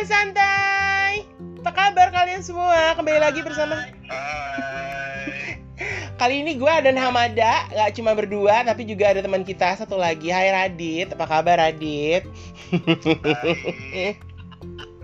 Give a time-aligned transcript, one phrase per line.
[0.00, 1.28] teman santai.
[1.60, 2.96] Apa kabar kalian semua?
[2.96, 5.60] Kembali lagi bersama Hai.
[6.20, 10.32] Kali ini gue dan Hamada Gak cuma berdua tapi juga ada teman kita satu lagi
[10.32, 12.24] Hai Radit, apa kabar Radit?
[12.72, 14.16] Hai.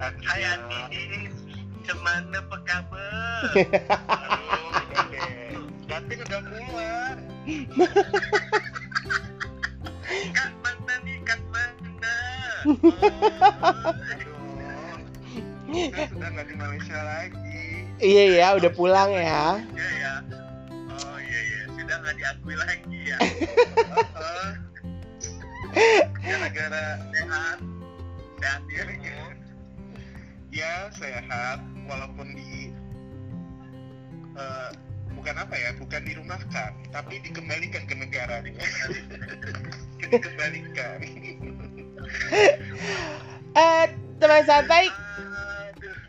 [0.01, 1.29] Hai Adi.
[1.85, 3.53] Cuman apa kabar?
[4.17, 5.61] Aduh, udah deh.
[5.93, 7.21] Datin udah keluar.
[10.41, 11.21] Kat mana nih?
[11.21, 12.17] Kat mana?
[12.65, 13.93] Oh,
[15.85, 17.65] sudah nggak di Malaysia lagi.
[18.01, 20.15] Iya ya, udah pulang ya Ya ya.
[20.89, 21.61] Oh iya iya.
[21.77, 23.19] Sudah nggak diakui lagi ya.
[24.17, 24.51] Oh.
[26.25, 27.59] Gara-gara sehat.
[28.41, 29.19] Sehat dirinya.
[30.53, 31.61] Ya sehat.
[31.87, 32.73] Walaupun di
[34.37, 34.71] eh,
[35.17, 38.43] bukan apa ya, bukan dirumahkan, tapi dikembalikan ke negara
[40.13, 40.99] dikembalikan.
[43.57, 43.85] Eh,
[44.21, 44.89] teman santai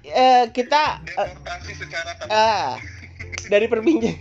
[0.08, 2.80] Eh, Kita tak ah,
[3.52, 4.16] dari perbincangan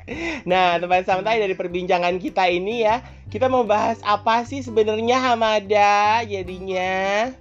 [0.50, 3.00] Nah, teman santai dari perbincangan kita ini ya
[3.32, 7.32] Kita mau bahas apa sih sebenarnya Hamada jadinya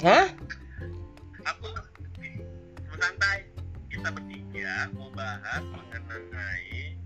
[0.00, 0.32] Hah?
[1.40, 1.66] aku
[3.00, 3.48] santai
[3.88, 6.96] kita bertiga mau bahas mengenai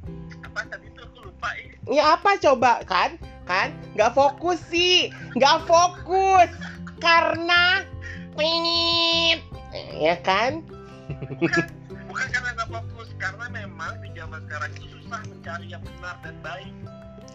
[0.43, 3.19] apa tadi tuh aku lupa ya Ya apa coba kan?
[3.47, 3.77] Kan?
[3.95, 6.51] Nggak fokus sih Nggak fokus
[6.99, 7.94] Karena
[8.35, 9.41] Pingit
[9.95, 10.63] Ya kan?
[11.39, 11.67] bukan
[12.07, 16.37] bukan karena nggak fokus karena memang di zaman sekarang itu susah mencari yang benar dan
[16.41, 16.73] baik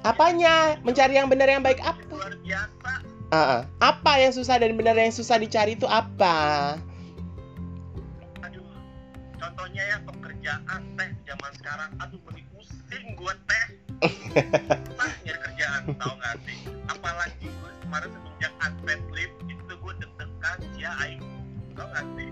[0.01, 0.79] Apanya?
[0.81, 1.99] Mencari yang benar yang baik apa?
[2.07, 2.91] luar biasa
[3.29, 3.61] Ah, ah.
[3.77, 6.79] Apa yang susah dan benar yang susah dicari itu apa?
[8.41, 8.65] aduh
[9.37, 13.65] contohnya ya pekerjaan teh zaman sekarang aduh beri pusing gua teh
[14.89, 19.38] susah nyari kerjaan tau gak sih apalagi gue kemarin semenjak unpaid leave gue
[20.89, 21.21] ya aing.
[21.77, 22.27] Tau gak sih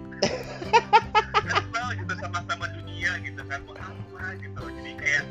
[1.48, 3.60] kesel gitu sama-sama dunia gitu kan.
[3.70, 4.62] Mau apa gitu.
[4.66, 5.24] Jadi kayak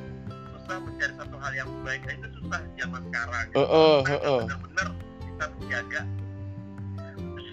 [0.54, 2.00] susah mencari satu hal yang baik.
[2.06, 3.44] Nah, itu susah zaman sekarang.
[3.50, 3.59] Gitu.
[3.59, 4.41] Heeh, Kita heeh.
[4.47, 4.88] bener-bener
[5.26, 6.03] kita menjaga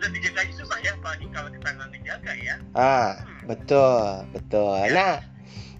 [0.04, 2.56] sudah dijaga aja susah ya apalagi kalau kita nggak ngejaga ya.
[2.76, 3.12] Ah,
[3.48, 4.04] betul,
[4.36, 4.76] betul.
[4.92, 5.24] Nah,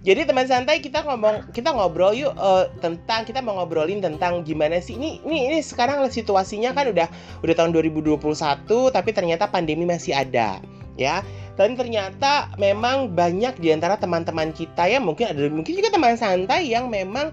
[0.04, 4.76] jadi teman santai kita ngomong, kita ngobrol yuk eh, tentang kita mau ngobrolin tentang gimana
[4.76, 7.08] sih ini ini ini sekarang situasinya kan udah
[7.40, 8.20] udah tahun 2021
[8.92, 10.60] tapi ternyata pandemi masih ada,
[11.00, 11.24] ya.
[11.54, 16.68] Dan ternyata memang banyak di antara teman-teman kita ya mungkin ada mungkin juga teman santai
[16.68, 17.32] yang memang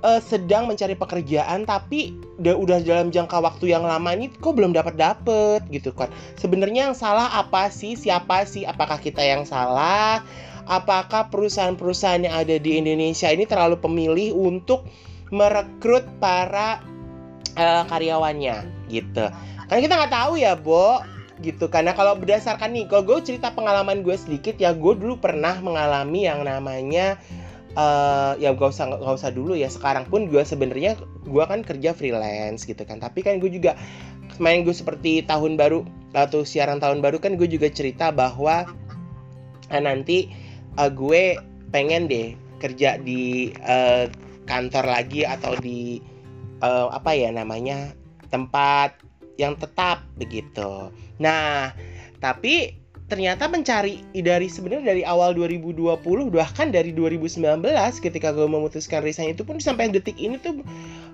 [0.00, 4.72] eh, sedang mencari pekerjaan tapi udah udah dalam jangka waktu yang lama ini kok belum
[4.72, 6.08] dapat dapet gitu kan
[6.40, 7.92] sebenarnya yang salah apa sih?
[7.92, 8.64] Siapa sih?
[8.64, 10.24] Apakah kita yang salah?
[10.66, 14.86] Apakah perusahaan-perusahaan yang ada di Indonesia ini terlalu pemilih untuk
[15.30, 16.82] merekrut para
[17.54, 19.30] eh, karyawannya gitu?
[19.66, 21.02] Karena kita nggak tahu ya, Bo,
[21.42, 21.70] gitu.
[21.70, 26.26] Karena kalau berdasarkan nih, kalau gue cerita pengalaman gue sedikit ya, gue dulu pernah mengalami
[26.26, 27.18] yang namanya
[27.76, 30.96] eh ya gak usah gak usah dulu ya sekarang pun gue sebenarnya
[31.28, 33.76] gue kan kerja freelance gitu kan tapi kan gue juga
[34.32, 35.84] kemarin gue seperti tahun baru
[36.16, 38.64] atau siaran tahun baru kan gue juga cerita bahwa
[39.68, 40.32] ah, nanti
[40.78, 41.40] eh, gue
[41.72, 44.08] pengen deh kerja di eh,
[44.46, 46.00] kantor lagi atau di
[46.62, 47.92] eh, apa ya namanya
[48.30, 48.96] tempat
[49.36, 50.88] yang tetap begitu.
[51.20, 51.72] Nah,
[52.20, 52.72] tapi
[53.06, 56.02] ternyata mencari dari sebenarnya dari awal 2020
[56.34, 57.62] bahkan dari 2019
[58.02, 60.58] ketika gue memutuskan resign itu pun sampai detik ini tuh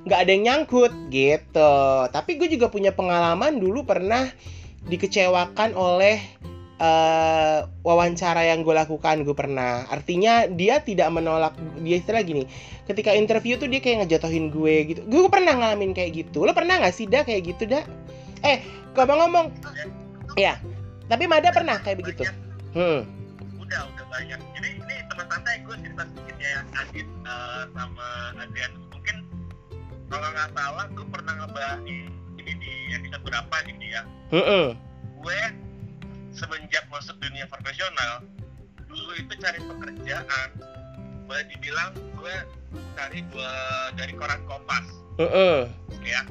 [0.09, 1.75] nggak ada yang nyangkut gitu.
[2.09, 4.25] Tapi gue juga punya pengalaman dulu pernah
[4.89, 6.19] dikecewakan oleh
[6.81, 9.84] eh, wawancara yang gue lakukan gue pernah.
[9.91, 12.47] Artinya dia tidak menolak dia istilah gini
[12.88, 15.00] ketika interview tuh dia kayak ngejatuhin gue gitu.
[15.09, 16.44] Gue pernah ngalamin kayak gitu.
[16.47, 17.84] Lo pernah nggak sih dah kayak gitu dah
[18.43, 18.62] eh
[18.97, 19.53] ngomong-ngomong.
[20.38, 20.56] Ya
[21.11, 22.25] tapi Mada pernah kayak begitu?
[22.72, 23.05] Hmm.
[23.61, 24.41] Udah udah banyak.
[24.56, 28.09] Jadi ini teman santai gue cerita sedikit ya yang Adit eh, sama
[28.41, 28.72] Adrian.
[28.88, 29.16] Mungkin
[30.09, 34.02] kalau nggak salah gue pernah ngebahas ini di episode berapa gitu ya
[34.35, 34.67] Heeh.
[35.23, 35.41] gue
[36.32, 38.25] semenjak masuk dunia profesional
[38.88, 40.49] dulu itu cari pekerjaan
[41.29, 42.37] boleh dibilang gue
[42.96, 43.52] cari dua
[43.96, 44.84] dari koran kompas
[45.20, 45.69] Heeh.
[46.05, 46.25] ya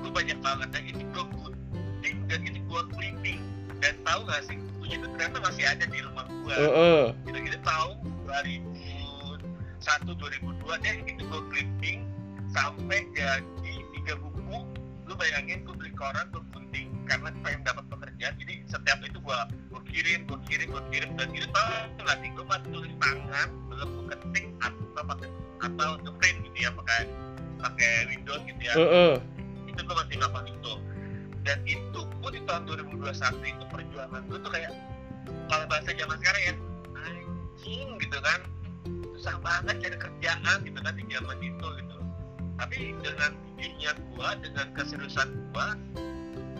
[0.00, 3.40] gue banyak banget yang ini gue gunting dan ini gue clipping
[3.80, 7.02] dan tahu gak sih bukunya itu ternyata masih ada di rumah gue Heeh.
[7.28, 7.96] gitu-gitu tahun
[8.28, 11.98] 2001 2002 deh itu gue clipping
[12.52, 14.64] sampai jadi tiga buku
[15.08, 19.38] lu bayangin gue beli koran gue gunting karena pengen dapat pekerjaan jadi setiap itu gue
[19.74, 21.10] gue kirim gue kirim gue kirim.
[21.18, 21.66] Dan tau
[21.98, 25.28] nggak sih gue masih tulis tangan belum gue ketik atau pakai
[25.60, 27.00] atau ngeprint gitu ya pakai
[27.58, 28.74] pakai Windows gitu ya.
[28.78, 29.14] Heeh.
[29.66, 30.72] itu gue masih melakukan itu
[31.42, 34.70] dan itu gue di tahun 2021 itu perjuangan gue tuh kayak
[35.50, 36.54] kalau bahasa zaman sekarang ya
[36.94, 38.40] anjing gitu kan.
[39.18, 41.96] Susah banget cari kerjaan gitu kan di zaman itu gitu.
[42.60, 45.68] Tapi dengan gigihnya gue dengan keseriusan gue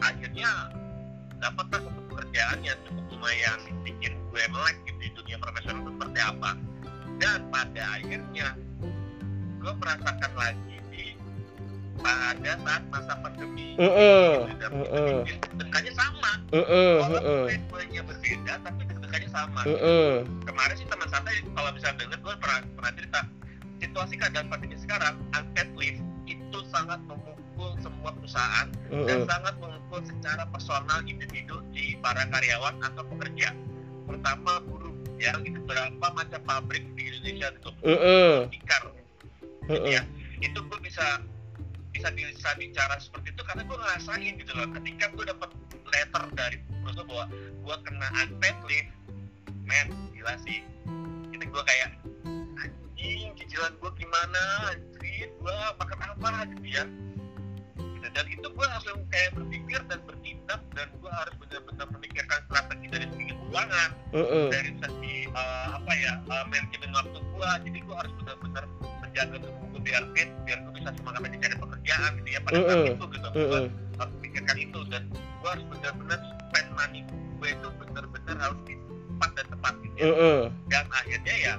[0.01, 0.51] akhirnya
[1.41, 6.19] dapatlah satu pekerjaan yang cukup lumayan bikin gue melek gitu di dunia profesional itu seperti
[6.21, 6.51] apa
[7.21, 8.49] dan pada akhirnya
[9.61, 11.05] gue merasakan lagi di
[12.01, 14.29] pada saat masa pandemi Heeh.
[14.45, 15.17] gitu, dan Heeh.
[15.29, 16.93] deg-degannya sama Heeh.
[17.01, 17.45] walaupun Heeh.
[17.49, 20.25] poin-poinnya berbeda tapi deg-degannya sama Heeh.
[20.45, 23.21] kemarin sih teman santai kalau bisa denger gue pernah pernah cerita
[23.81, 27.37] situasi keadaan pandemi sekarang unpaid leave itu sangat memukul
[27.81, 29.29] semua perusahaan dan Heeh.
[29.29, 33.53] sangat memukul secara personal individu di para karyawan atau pekerja
[34.09, 38.37] terutama buruh ya gitu berapa macam pabrik di Indonesia itu Heeh.
[38.51, 38.83] tikar
[39.69, 40.01] Heeh.
[40.01, 40.03] ya
[40.41, 41.21] itu gue bisa
[41.93, 45.51] bisa bisa bicara seperti itu karena gue ngerasain gitu loh ketika gue dapat
[45.91, 48.91] letter dari perusahaan bahwa gue kena unpaid leave
[49.69, 49.87] men
[50.17, 50.65] gila sih
[51.35, 51.99] itu gue kayak
[52.63, 54.43] anjing cicilan gue gimana
[54.73, 56.85] anjing gue makan apa gitu ya.
[58.15, 63.07] Dan itu gue langsung kayak berpikir dan bertindak dan gue harus benar-benar memikirkan strategi dari
[63.15, 64.47] segi keuangan Heeh.
[64.55, 68.65] dari segi eh, apa ya uh, manajemen waktu gua jadi gua harus benar-benar
[69.03, 72.57] menjaga tubuh gua biar fit biar gua bisa semangat aja cari pekerjaan gitu ya pada
[72.63, 72.95] saat Mm-mm.
[72.95, 73.65] itu gitu gua Heeh.
[73.99, 75.03] harus memikirkan itu dan
[75.43, 76.19] gua harus benar-benar
[76.51, 77.01] spend money
[77.41, 80.05] gue itu benar-benar harus di tepat dan tepat gitu ya.
[80.07, 80.41] Heeh.
[80.71, 81.55] dan akhirnya ya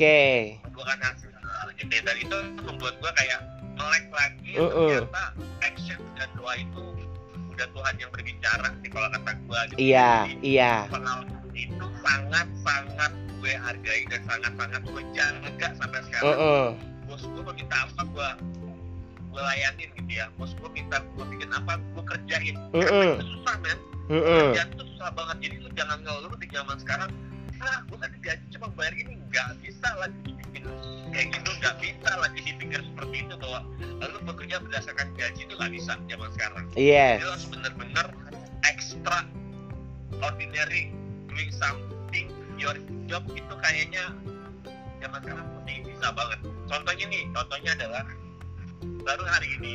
[0.00, 0.56] Oke.
[0.64, 1.28] membuahkan hasil
[1.76, 3.44] gitu dan itu membuat gua kayak
[3.76, 5.04] melek lagi Mm-mm.
[5.04, 5.24] ternyata
[5.60, 6.84] action dan doa itu
[7.52, 9.76] udah Tuhan yang berbicara sih kalau kata gua gitu.
[9.76, 10.88] Iya, Jadi, iya.
[10.88, 13.12] pengalaman itu sangat sangat
[13.44, 16.64] gue hargai dan sangat sangat gue jaga sampai sekarang Heeh.
[17.04, 18.28] bos gue minta apa gue
[19.36, 22.88] gue layanin gitu ya bos gue minta gue bikin apa gue kerjain Mm-mm.
[22.88, 24.44] karena itu susah men Heeh.
[24.48, 27.12] kerjaan itu susah banget jadi lu jangan ngeluh di zaman sekarang
[27.60, 29.14] ah gue tadi gaji cuma bayar ini.
[29.30, 30.64] Nggak bisa lagi dibikin
[31.12, 33.60] kayak gitu nggak bisa lagi dipikir seperti itu bahwa
[34.00, 36.64] lalu bekerja berdasarkan gaji itu nggak bisa zaman sekarang.
[36.74, 37.20] Yes.
[37.20, 38.06] jadi harus bener-bener
[38.64, 39.18] extra
[40.20, 40.92] ordinary
[41.28, 42.26] doing something
[42.56, 42.76] your
[43.08, 44.12] job itu kayaknya
[45.00, 46.40] zaman sekarang mesti bisa banget.
[46.68, 48.04] Contohnya nih contohnya adalah
[49.04, 49.72] baru hari ini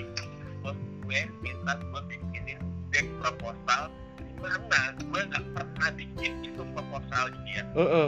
[1.06, 2.60] gue minta gue bikinin
[2.90, 3.94] deck proposal
[4.46, 8.08] mana gue nggak pernah bikin itu proposal gitu ya Heeh.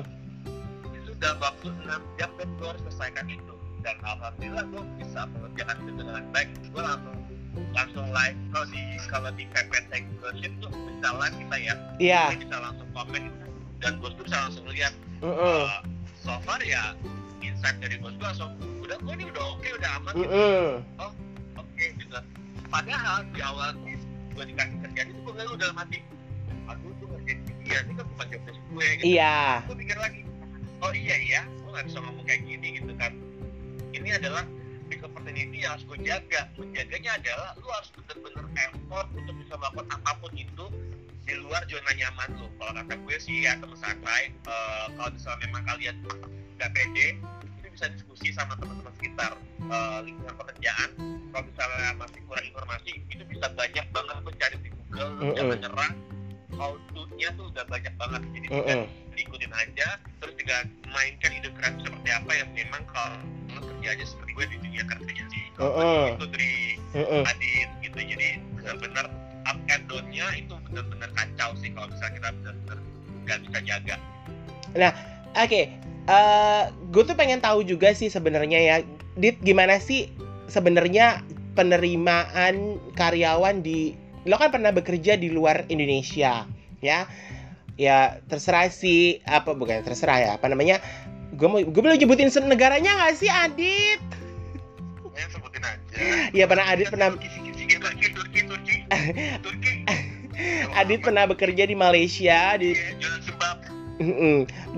[0.93, 5.75] itu dalam waktu 6 jam dan gue harus selesaikan itu dan alhamdulillah gue bisa mengerjakan
[5.81, 7.17] itu dengan baik gue langsung
[7.73, 9.91] langsung live kalau di kalau di PPT
[10.21, 12.23] version tuh bisa live kita ya Iya.
[12.29, 13.23] Dia bisa langsung komen
[13.81, 14.93] dan bos gue bisa langsung lihat
[15.25, 15.61] Heeh.
[15.65, 15.81] uh,
[16.21, 16.93] so far ya
[17.41, 20.69] insight dari bos gue langsung udah gue ini udah oke udah aman gitu Heeh.
[21.57, 22.17] oke gitu
[22.67, 23.69] padahal di awal
[24.37, 25.69] gue dikasih kerjaan itu gue aduh gue
[27.67, 29.05] dia ini kan bukan job desk gue gitu.
[29.19, 29.37] Iya.
[29.67, 30.21] gue pikir lagi
[30.81, 33.11] oh iya iya gue nggak bisa ngomong kayak gini gitu kan.
[33.91, 34.43] Ini adalah
[34.87, 36.41] big opportunity yang harus gue jaga.
[36.55, 40.65] Menjaganya adalah lu harus bener-bener effort untuk bisa melakukan apa pun itu
[41.27, 42.47] di luar zona nyaman lu.
[42.55, 45.95] Kalau kata gue sih ya teman santai eh, kalau misalnya memang kalian
[46.55, 47.07] nggak pede
[47.59, 49.35] itu bisa diskusi sama teman-teman sekitar
[49.67, 50.89] eh, lingkungan pekerjaan.
[51.35, 55.35] Kalau misalnya masih kurang informasi itu bisa banyak banget lu cari di Google Mm-mm.
[55.35, 55.91] jangan nyerah
[56.55, 58.87] how to-nya tuh udah banyak banget jadi tinggal Heeh.
[59.17, 59.87] diikutin aja
[60.23, 63.19] terus tinggal mainkan ide kreatif seperti apa yang memang kalau
[63.67, 66.03] kerja aja seperti gue di dunia kerjanya sih Heeh.
[66.15, 66.53] itu dari
[66.95, 67.23] Heeh.
[67.27, 69.05] Adit gitu jadi benar-benar
[69.47, 72.77] up and down-nya itu benar-benar kacau sih kalau misalnya kita benar-benar
[73.27, 73.95] nggak bisa jaga
[75.37, 75.69] Oke,
[76.09, 78.75] eh gue tuh pengen tahu juga sih sebenarnya ya,
[79.17, 80.09] Dit gimana sih
[80.49, 81.21] sebenarnya
[81.57, 86.43] penerimaan karyawan di lo kan pernah bekerja di luar Indonesia,
[86.83, 87.07] ya?
[87.77, 90.81] Ya terserah sih apa bukan terserah ya apa namanya?
[91.37, 94.01] Gue mau gue boleh nyebutin negaranya nggak sih Adit?
[95.17, 95.81] ya sebutin aja
[96.31, 97.27] Ya pernah Adit pernah Turki
[98.45, 98.75] Turki
[99.45, 99.73] Turki
[100.77, 103.36] Adit pernah bekerja di Malaysia di Iya.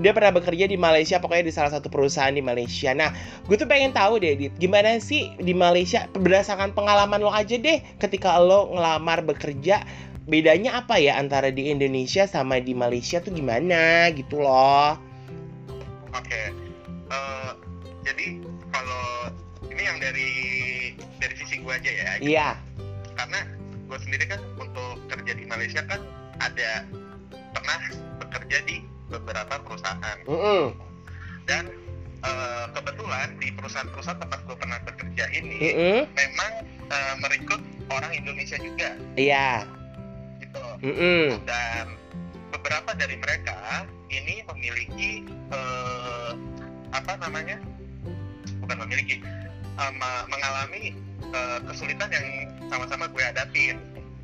[0.00, 2.96] Dia pernah bekerja di Malaysia, pokoknya di salah satu perusahaan di Malaysia.
[2.96, 3.12] Nah,
[3.44, 7.84] gue tuh pengen tahu deh, Dit, gimana sih di Malaysia berdasarkan pengalaman lo aja deh,
[8.00, 9.84] ketika lo ngelamar bekerja,
[10.24, 14.96] bedanya apa ya antara di Indonesia sama di Malaysia tuh gimana gitu loh?
[16.10, 16.70] Oke,
[17.10, 17.50] Eh,
[18.06, 18.38] jadi
[18.70, 19.34] kalau
[19.66, 20.30] ini yang dari
[21.18, 22.48] dari sisi gue aja ya, Iya,
[23.18, 23.40] karena
[23.90, 25.98] gue sendiri kan untuk kerja di Malaysia kan
[26.38, 26.86] ada
[27.50, 27.78] pernah
[28.22, 30.72] bekerja di beberapa perusahaan Mm-mm.
[31.44, 31.66] dan
[32.22, 35.98] eh, kebetulan di perusahaan-perusahaan tempat gue pernah bekerja ini Mm-mm.
[36.14, 36.52] memang
[36.88, 39.66] eh, merekrut orang Indonesia juga Iya.
[40.40, 41.42] gitu Mm-mm.
[41.44, 41.98] dan
[42.50, 46.30] beberapa dari mereka ini memiliki eh,
[46.90, 47.58] apa namanya
[48.62, 49.22] bukan memiliki
[49.94, 50.94] ma- mengalami
[51.26, 52.26] eh, kesulitan yang
[52.70, 53.76] sama-sama gue hadapin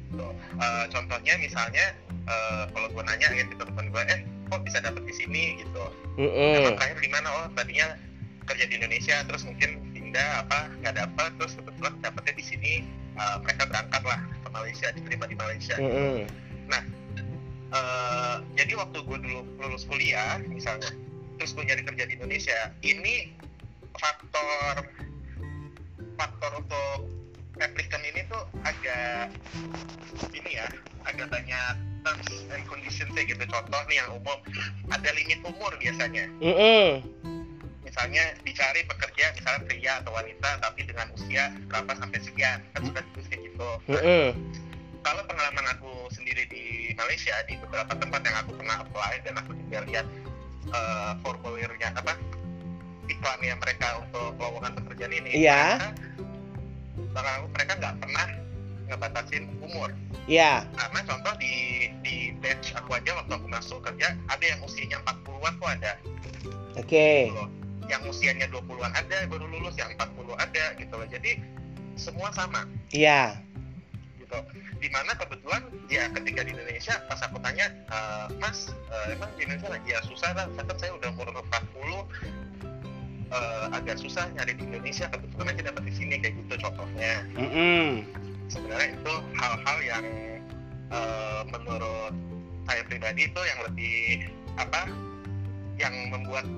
[0.07, 0.23] Gitu.
[0.57, 1.87] Eh, contohnya misalnya
[2.25, 5.85] eh, kalau gue nanya ya ke teman gue eh kok bisa dapet di sini gitu
[6.21, 6.63] Mm-mm.
[6.63, 7.99] emang terakhir di mana oh tadinya
[8.47, 12.73] kerja di Indonesia terus mungkin pindah apa nggak dapat terus kebetulan dapetnya di sini
[13.19, 16.25] eh, mereka berangkat lah ke Malaysia diterima di Malaysia Mm-mm.
[17.77, 20.95] Eh, jadi waktu gue dulu lulus kuliah misalnya
[21.37, 23.35] terus gue nyari kerja di Indonesia ini
[23.99, 24.87] faktor
[26.15, 26.99] faktor untuk
[27.59, 29.33] applicant ini tuh agak
[30.33, 30.67] ini ya
[31.09, 34.39] agak banyak terms and conditions gitu contoh nih yang umum
[34.93, 37.03] ada limit umur biasanya Mm-mm.
[37.83, 43.03] misalnya dicari pekerja misalnya pria atau wanita tapi dengan usia berapa sampai sekian kan sudah
[43.11, 44.25] ditulis kayak gitu Mm-mm.
[45.03, 49.51] kalau pengalaman aku sendiri di Malaysia di beberapa tempat yang aku pernah apply dan aku
[49.67, 50.07] juga lihat
[50.71, 52.15] uh, formulirnya apa
[53.07, 55.91] iklannya mereka untuk lowongan pekerjaan ini Iya.
[57.17, 58.27] Mereka, mereka nggak pernah
[58.87, 59.91] ngebatasin umur
[60.27, 60.63] Iya.
[60.75, 61.55] karena contoh di
[62.03, 65.93] di batch aku aja waktu aku masuk kerja ada yang usianya 40-an kok ada
[66.77, 67.31] Oke.
[67.31, 67.51] gitu loh.
[67.87, 71.39] yang usianya 20-an ada baru lulus yang 40 ada gitu loh jadi
[71.95, 73.39] semua sama Iya.
[74.19, 74.39] gitu
[74.77, 79.47] di mana kebetulan ya ketika di Indonesia pas aku tanya "Eh, mas eh, emang di
[79.47, 82.46] Indonesia lagi ya susah lah kan saya udah umur 40
[83.37, 88.05] eh, agak susah nyari di Indonesia kebetulan aja dapat di sini kayak gitu contohnya Mm-mm.
[88.49, 90.05] sebenarnya itu hal-hal yang
[90.91, 92.15] eh, menurut
[92.67, 93.99] saya pribadi itu yang lebih
[94.57, 94.91] apa
[95.77, 96.49] yang membuat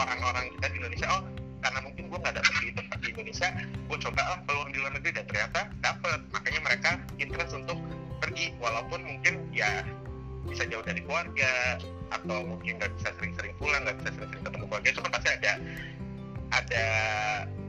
[0.00, 1.22] orang-orang kita di Indonesia oh
[1.62, 3.48] karena mungkin gue nggak dapet di tempat di Indonesia
[3.86, 6.90] gue coba ah peluang di luar negeri dan ternyata dapet makanya mereka
[7.22, 7.78] interest untuk
[8.18, 9.86] pergi walaupun mungkin ya
[10.48, 11.78] bisa jauh dari keluarga
[12.10, 15.52] atau mungkin nggak bisa sering-sering pulang nggak bisa sering-sering ketemu keluarga cuma pasti ada
[16.52, 16.86] ada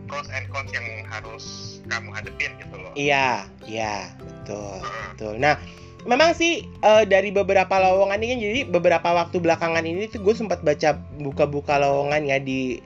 [0.06, 5.34] pros and cons yang harus kamu hadepin gitu loh Iya, iya, betul, betul.
[5.40, 5.56] Nah,
[6.04, 10.36] memang sih eh, dari beberapa lowongan ini kan jadi beberapa waktu belakangan ini tuh gue
[10.36, 12.84] sempat baca buka-buka lowongan ya di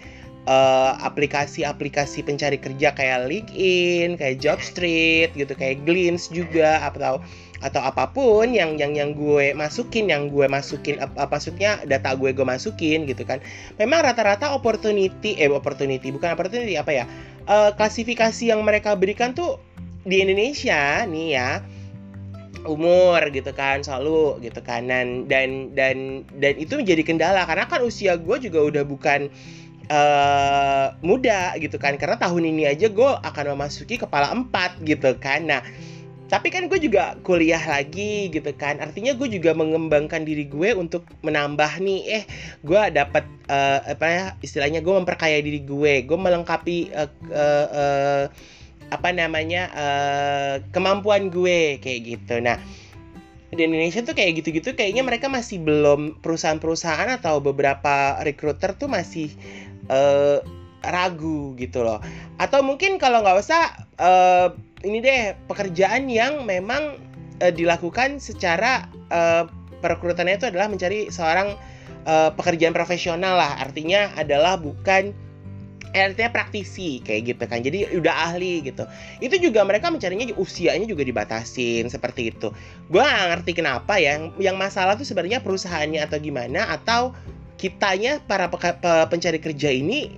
[0.48, 7.20] eh, aplikasi-aplikasi pencari kerja kayak LinkedIn, kayak Jobstreet gitu, kayak Glints juga atau
[7.58, 12.32] atau apa pun yang yang yang gue masukin, yang gue masukin apa maksudnya data gue
[12.32, 13.44] gue masukin gitu kan.
[13.82, 17.06] Memang rata-rata opportunity eh opportunity bukan opportunity apa ya?
[17.48, 19.58] eh, klasifikasi yang mereka berikan tuh
[20.08, 21.50] di Indonesia nih ya
[22.68, 27.80] umur gitu kan selalu gitu kan dan dan dan dan itu menjadi kendala karena kan
[27.84, 29.32] usia gue juga udah bukan
[29.88, 31.96] eh muda gitu kan.
[31.96, 35.48] Karena tahun ini aja gue akan memasuki kepala empat gitu kan.
[35.48, 35.64] Nah
[36.28, 38.84] tapi kan gue juga kuliah lagi gitu kan.
[38.84, 42.02] Artinya gue juga mengembangkan diri gue untuk menambah nih.
[42.20, 42.24] Eh
[42.68, 46.04] gue dapat eh, apa ya istilahnya gue memperkaya diri gue.
[46.04, 48.24] Gue melengkapi eh, eh, eh,
[48.92, 52.44] apa namanya eh, kemampuan gue kayak gitu.
[52.44, 52.60] Nah
[53.48, 59.32] di Indonesia tuh kayak gitu-gitu kayaknya mereka masih belum perusahaan-perusahaan atau beberapa recruiter tuh masih
[59.88, 60.44] eh,
[60.84, 62.04] ragu gitu loh.
[62.38, 63.64] Atau mungkin kalau nggak usah
[63.98, 64.48] eh,
[64.84, 67.00] ini deh pekerjaan yang memang
[67.40, 69.48] eh, dilakukan secara eh,
[69.80, 71.56] perekrutannya itu adalah mencari seorang
[72.04, 73.64] eh, pekerjaan profesional lah.
[73.64, 75.16] Artinya adalah bukan
[75.96, 77.64] artinya praktisi kayak gitu kan.
[77.64, 78.84] Jadi udah ahli gitu.
[79.24, 82.52] Itu juga mereka mencarinya usianya juga dibatasin seperti itu.
[82.92, 87.16] Gue gak ngerti kenapa ya yang, yang masalah tuh sebenarnya perusahaannya atau gimana atau
[87.58, 90.12] kitanya para pe- pencari kerja ini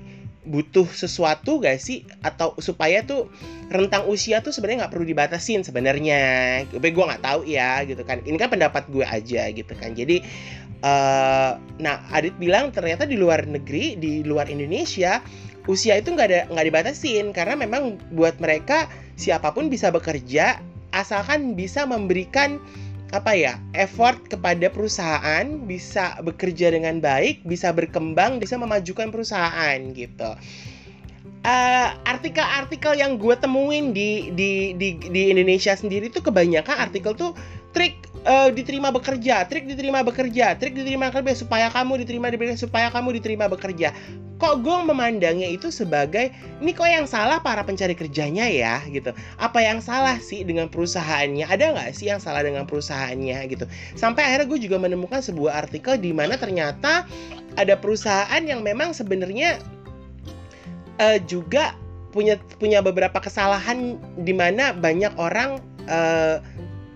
[0.50, 2.06] butuh sesuatu gak sih?
[2.26, 3.30] Atau supaya tuh
[3.70, 6.22] rentang usia tuh sebenarnya nggak perlu dibatasin sebenarnya.
[6.70, 8.22] Tapi gue nggak tahu ya gitu kan.
[8.26, 9.94] Ini kan pendapat gue aja gitu kan.
[9.94, 10.22] Jadi
[10.80, 15.20] eh nah Adit bilang ternyata di luar negeri di luar Indonesia
[15.70, 18.90] usia itu nggak ada nggak dibatasin karena memang buat mereka
[19.22, 20.58] siapa pun bisa bekerja
[20.98, 22.58] asalkan bisa memberikan
[23.14, 30.34] apa ya effort kepada perusahaan bisa bekerja dengan baik bisa berkembang bisa memajukan perusahaan gitu
[31.40, 37.32] Eh, artikel-artikel yang gue temuin di di di di Indonesia sendiri tuh kebanyakan artikel tuh
[37.72, 37.96] trik
[38.28, 43.24] eh, diterima bekerja, trik diterima bekerja, trik diterima bekerja supaya kamu diterima bekerja supaya kamu
[43.24, 43.96] diterima bekerja.
[44.39, 46.31] Kok gue memandangnya itu sebagai
[46.63, 49.12] ini kok yang salah para pencari kerjanya ya gitu.
[49.36, 51.43] Apa yang salah sih dengan perusahaannya?
[51.43, 53.67] Ada nggak sih yang salah dengan perusahaannya gitu?
[54.00, 57.03] Sampai akhirnya gue juga menemukan sebuah artikel di mana ternyata
[57.60, 59.60] ada perusahaan yang memang sebenarnya
[61.03, 61.75] uh, juga
[62.10, 66.41] punya punya beberapa kesalahan di mana banyak orang uh,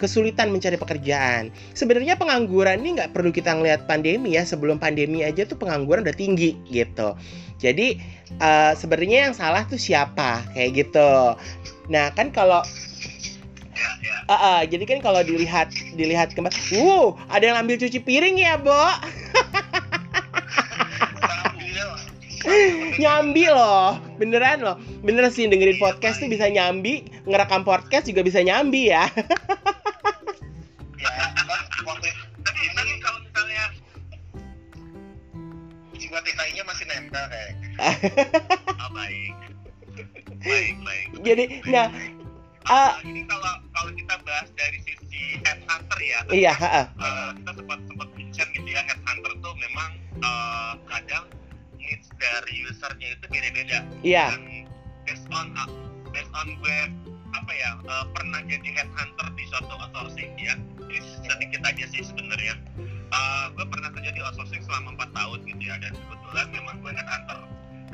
[0.04, 1.48] kesulitan mencari pekerjaan.
[1.72, 4.44] Sebenarnya pengangguran ini nggak perlu kita ngelihat pandemi ya.
[4.44, 7.16] Sebelum pandemi aja tuh pengangguran udah tinggi gitu.
[7.64, 7.96] Jadi
[8.44, 11.40] uh, sebenarnya yang salah tuh siapa kayak gitu.
[11.88, 12.60] Nah kan kalau
[14.24, 15.68] Uh, uh, jadi kan kalau dilihat
[16.00, 18.72] dilihat kembali, wow, ada yang ambil cuci piring ya, Bo?
[23.02, 28.44] nyambi loh, beneran loh, bener sih dengerin podcast tuh bisa nyambi, ngerekam podcast juga bisa
[28.44, 29.08] nyambi ya.
[36.24, 37.54] TKI-nya masih nempel kayak.
[38.80, 39.36] oh, baik.
[40.44, 41.08] Baik, baik.
[41.24, 41.88] Jadi, nah,
[42.68, 46.20] uh, ini kalau kalau kita bahas dari sisi headhunter ya.
[46.32, 49.90] Iya, kan, uh, kita sempat sempat mention gitu ya headhunter tuh memang
[50.24, 51.28] uh, kadang
[52.18, 53.78] dari usernya itu beda-beda.
[54.02, 54.26] Iya.
[54.36, 54.44] Dan
[55.08, 55.70] based on uh,
[56.12, 56.80] based on gue
[57.34, 60.56] apa ya uh, pernah jadi headhunter di suatu outsourcing ya.
[60.88, 62.56] Jadi sedikit aja sih sebenarnya.
[63.14, 65.76] Uh, gue pernah kerja di outsourcing selama 4 tahun gitu ya.
[65.82, 67.40] Dan kebetulan memang gue headhunter.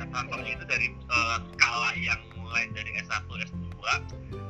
[0.00, 3.78] Headhunternya itu dari uh, skala yang mulai dari S1 S2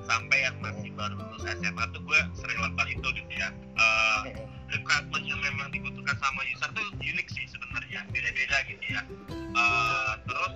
[0.07, 3.49] sampai yang masih baru lulus SMA tuh gue sering lakukan itu gitu ya.
[3.79, 4.23] Uh,
[5.21, 8.03] yang memang dibutuhkan sama user tuh unik sih sebenarnya.
[8.11, 9.03] Beda-beda gitu ya
[9.55, 10.55] uh, terus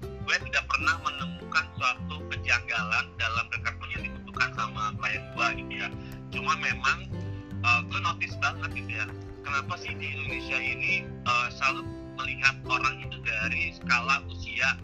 [0.00, 5.88] gue tidak pernah menemukan suatu kejanggalan dalam recruitment yang dibutuhkan sama klien gue gitu ya.
[6.34, 6.98] Cuma memang
[7.62, 9.06] uh, gue notice banget gitu ya
[9.46, 11.86] kenapa sih di Indonesia ini uh, selalu
[12.18, 14.74] melihat orang itu dari skala usia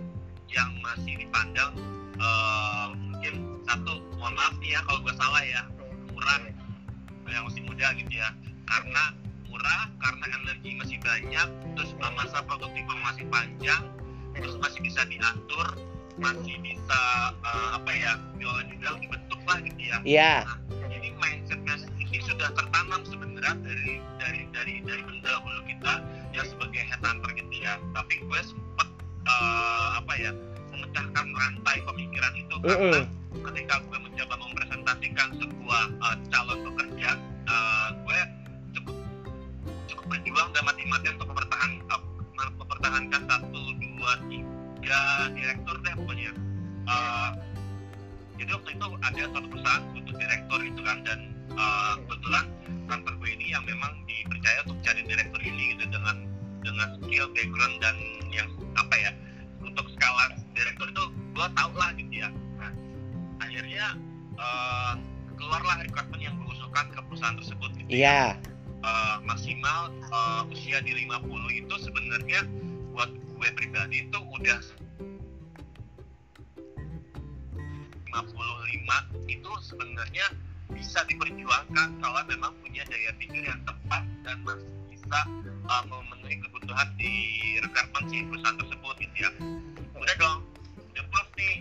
[0.53, 1.75] yang masih dipandang
[2.23, 5.63] uh, mungkin satu mohon maaf nih ya kalau gue salah ya
[6.15, 6.39] murah
[7.27, 8.29] yang masih muda gitu ya.
[8.69, 9.05] Karena
[9.53, 13.85] murah karena energi masih banyak terus masa produktif masih panjang
[14.33, 15.77] terus masih bisa diatur
[16.17, 17.03] masih bisa
[17.45, 19.97] uh, apa ya juga dibentuk lah gitu ya.
[20.05, 20.33] Iya.
[20.33, 20.39] Yeah.
[20.45, 26.83] Nah, jadi mindsetnya ini sudah tertanam sebenarnya dari dari dari dari pendahulu kita yang sebagai
[26.89, 28.89] headhunter gitu ya tapi gue sempat
[29.29, 30.31] uh, apa ya
[30.73, 33.01] memecahkan rantai pemikiran itu mm karena
[33.33, 36.82] ketika gue mencoba mempresentasikan sebuah uh, calon pekerja
[40.33, 41.71] berjuang dan mati-matian untuk mempertahan,
[42.57, 45.01] mempertahankan satu dua tiga
[45.37, 46.33] direktur deh pokoknya.
[46.89, 47.31] Uh,
[48.41, 51.21] jadi waktu itu ada satu perusahaan butuh direktur itu kan dan
[51.53, 52.49] uh, kebetulan
[52.89, 56.17] kantor gue ini yang memang dipercaya untuk cari direktur ini gitu dengan
[56.65, 57.97] dengan skill background dan
[58.33, 58.49] yang
[58.81, 59.13] apa ya
[59.61, 62.33] untuk skala direktur itu gue tau lah gitu ya.
[62.57, 62.73] Nah
[63.45, 64.01] akhirnya
[64.41, 64.97] uh,
[65.37, 68.33] keluarlah rekrutmen yang gue usulkan ke perusahaan tersebut gitu yeah.
[68.83, 72.41] Uh, maksimal uh, usia di 50 itu sebenarnya
[72.93, 74.61] buat gue pribadi itu udah
[78.13, 80.27] 55 itu sebenarnya
[80.73, 85.21] bisa diperjuangkan kalau memang punya daya pikir yang tepat dan masih bisa
[85.69, 87.13] uh, memenuhi kebutuhan di
[87.65, 89.31] rekrutmen si perusahaan tersebut gitu ya.
[89.97, 90.39] Udah dong
[90.93, 91.57] di approve nih.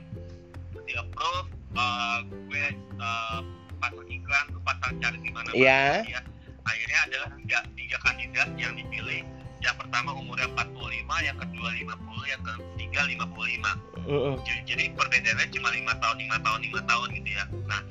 [0.88, 2.66] Di approve uh, gue
[3.00, 3.40] uh,
[3.80, 6.06] pasang iklan pasang cari di mana yeah.
[6.06, 6.22] ya
[6.66, 9.22] akhirnya ada tiga, tiga kandidat yang dipilih
[9.62, 13.22] yang pertama umurnya 45, yang kedua 50, yang ketiga 55.
[13.22, 14.36] Uh -uh.
[14.42, 17.46] Jadi, jadi perbedaannya cuma lima tahun, lima tahun, lima tahun gitu ya.
[17.70, 17.82] Nah,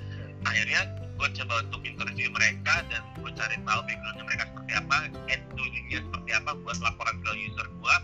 [0.50, 0.80] akhirnya
[1.20, 4.96] gue coba untuk interview mereka dan gue cari tahu backgroundnya mereka seperti apa
[5.28, 7.94] and doingnya seperti apa buat laporan ke user gue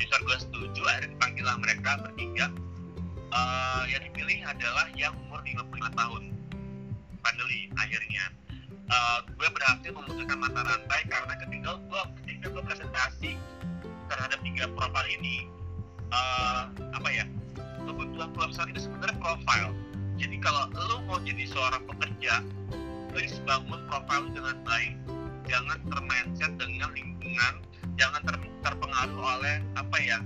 [0.00, 2.48] user gue setuju akhirnya dipanggil lah mereka bertiga
[3.28, 6.22] uh, yang dipilih adalah yang umur 55 tahun
[7.20, 8.24] finally akhirnya
[8.92, 13.30] uh, gue berhasil memutuskan mata rantai karena ketika gue ketika gue presentasi
[14.12, 15.48] terhadap tiga profil ini
[16.12, 17.24] uh, apa ya
[17.88, 19.72] kebutuhan perusahaan itu sebenarnya profile
[20.20, 22.44] jadi kalau lo mau jadi seorang pekerja
[23.12, 24.96] please bangun profil dengan baik.
[25.46, 27.54] Jangan termindset dengan lingkungan
[28.00, 30.18] jangan ter terpengaruh oleh apa ya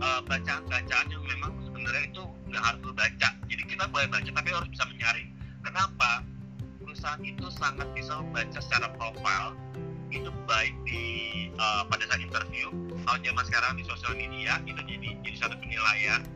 [0.00, 3.28] uh, bacaan-bacaan yang memang sebenarnya itu nggak harus lo baca.
[3.50, 5.28] Jadi kita boleh baca tapi harus bisa menyaring.
[5.60, 6.24] Kenapa
[7.00, 9.56] perusahaan itu sangat bisa membaca secara profil
[10.12, 11.00] itu baik di
[11.56, 12.68] uh, pada saat interview.
[13.08, 16.28] Kalau zaman sekarang di sosial media itu jadi jadi satu penilaian.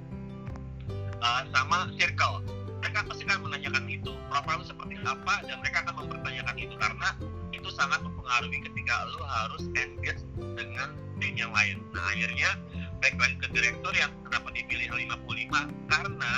[1.21, 2.41] Uh, sama circle.
[2.81, 7.09] Mereka pasti akan menanyakan itu profil lu seperti apa dan mereka akan mempertanyakan itu karena
[7.53, 10.25] itu sangat mempengaruhi ketika lu harus engage
[10.57, 11.85] dengan tim yang lain.
[11.93, 12.57] Nah akhirnya
[13.05, 16.33] baik lagi ke direktur yang kenapa dipilih 55 karena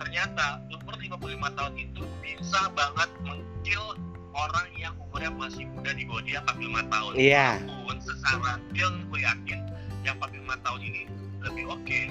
[0.00, 3.86] ternyata umur 55 tahun itu bisa banget mengkill
[4.34, 7.98] orang yang umurnya masih muda di bawah dia 45 tahun iya yeah.
[8.02, 9.60] secara skill gue yakin
[10.02, 11.02] yang 45 tahun ini
[11.40, 12.10] lebih oke okay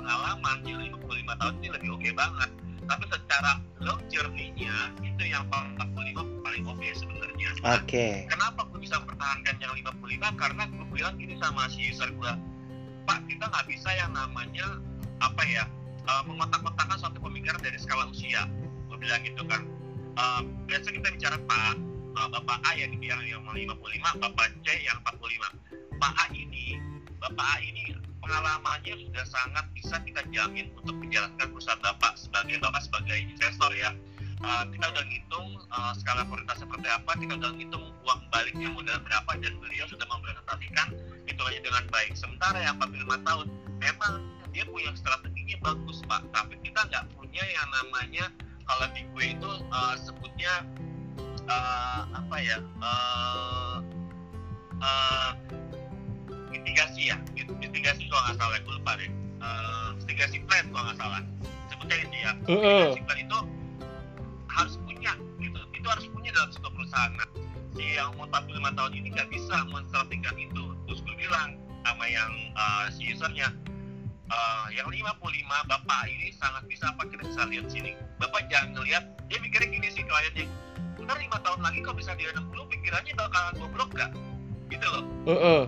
[0.00, 2.50] pengalaman di 55 tahun ini lebih oke banget
[2.88, 4.74] tapi secara long journey-nya
[5.06, 8.26] itu yang 45 paling oke sebenarnya Oke.
[8.26, 12.32] kenapa gue bisa mempertahankan yang 55 karena gue bilang gini sama si user gue
[13.06, 14.66] pak kita nggak bisa yang namanya
[15.22, 15.64] apa ya
[16.10, 18.50] uh, mengotak-kotakan suatu pemikiran dari skala usia.
[18.90, 19.62] Gue bilang gitu kan.
[20.18, 21.78] Uh, biasa kita bicara pak
[22.18, 23.70] uh, bapak A yang yang yang 55
[24.18, 26.76] bapak C yang 45 pak A ini
[27.22, 32.82] bapak A ini pengalamannya sudah sangat bisa kita jamin untuk menjalankan perusahaan bapak sebagai bapak
[32.82, 33.94] sebagai investor ya.
[34.40, 38.96] Uh, kita udah ngitung uh, skala prioritas seperti apa, kita udah ngitung uang baliknya modal
[39.04, 40.96] berapa dan beliau sudah mempresentasikan
[41.28, 42.16] hitungannya dengan baik.
[42.16, 43.46] Sementara yang 45 tahun
[43.84, 48.24] memang dia punya strateginya bagus pak, tapi kita nggak punya yang namanya
[48.66, 50.62] kalau di gue itu uh, sebutnya
[51.50, 53.78] uh, apa ya uh,
[54.78, 55.30] uh,
[56.50, 59.10] mitigasi ya, mitigasi kalau nggak salah, gue lupa deh.
[59.40, 61.20] Uh, mitigasi plan kalau nggak salah,
[61.70, 62.32] sebutnya ini ya.
[62.46, 63.38] Mitigasi plan itu
[64.50, 65.60] harus punya gitu.
[65.74, 67.12] Itu harus punya dalam sebuah perusahaan.
[67.16, 67.28] Nah,
[67.74, 70.64] si yang umur 45 tahun ini nggak bisa menstrategikan itu.
[70.90, 73.48] Terus gue bilang sama yang uh, si usernya
[74.30, 75.10] uh, yang 55
[75.68, 77.92] bapak ini sangat bisa apa kita bisa lihat sini.
[78.16, 80.46] Bapak jangan ngelihat dia mikirnya gini sih kliennya
[81.10, 84.10] ntar 5 tahun lagi kalau bisa di 60 pikirannya bakalan bobrok gak
[84.70, 85.04] gitu loh.
[85.26, 85.62] Mm-mm.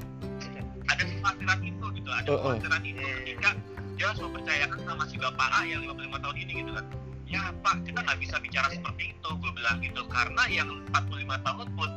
[0.86, 2.38] ada kekhawatiran itu gitu ada Uh-uh.
[2.38, 3.50] kekhawatiran itu ketika
[3.98, 6.86] dia harus mempercayakan sama si bapak A yang 55 tahun ini gitu kan.
[7.26, 10.02] Ya pak kita nggak bisa bicara seperti itu gue bilang gitu.
[10.06, 11.90] Karena yang 45 tahun pun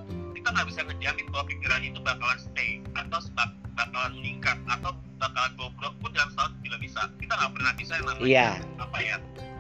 [0.46, 5.52] kita nggak bisa ngejamin bahwa pikiran itu bakalan stay atau sebab bakalan meningkat atau bakalan
[5.58, 8.50] bobrok pun dalam setahun tidak bisa kita nggak pernah bisa yang namanya Iya.
[8.78, 9.16] apa ya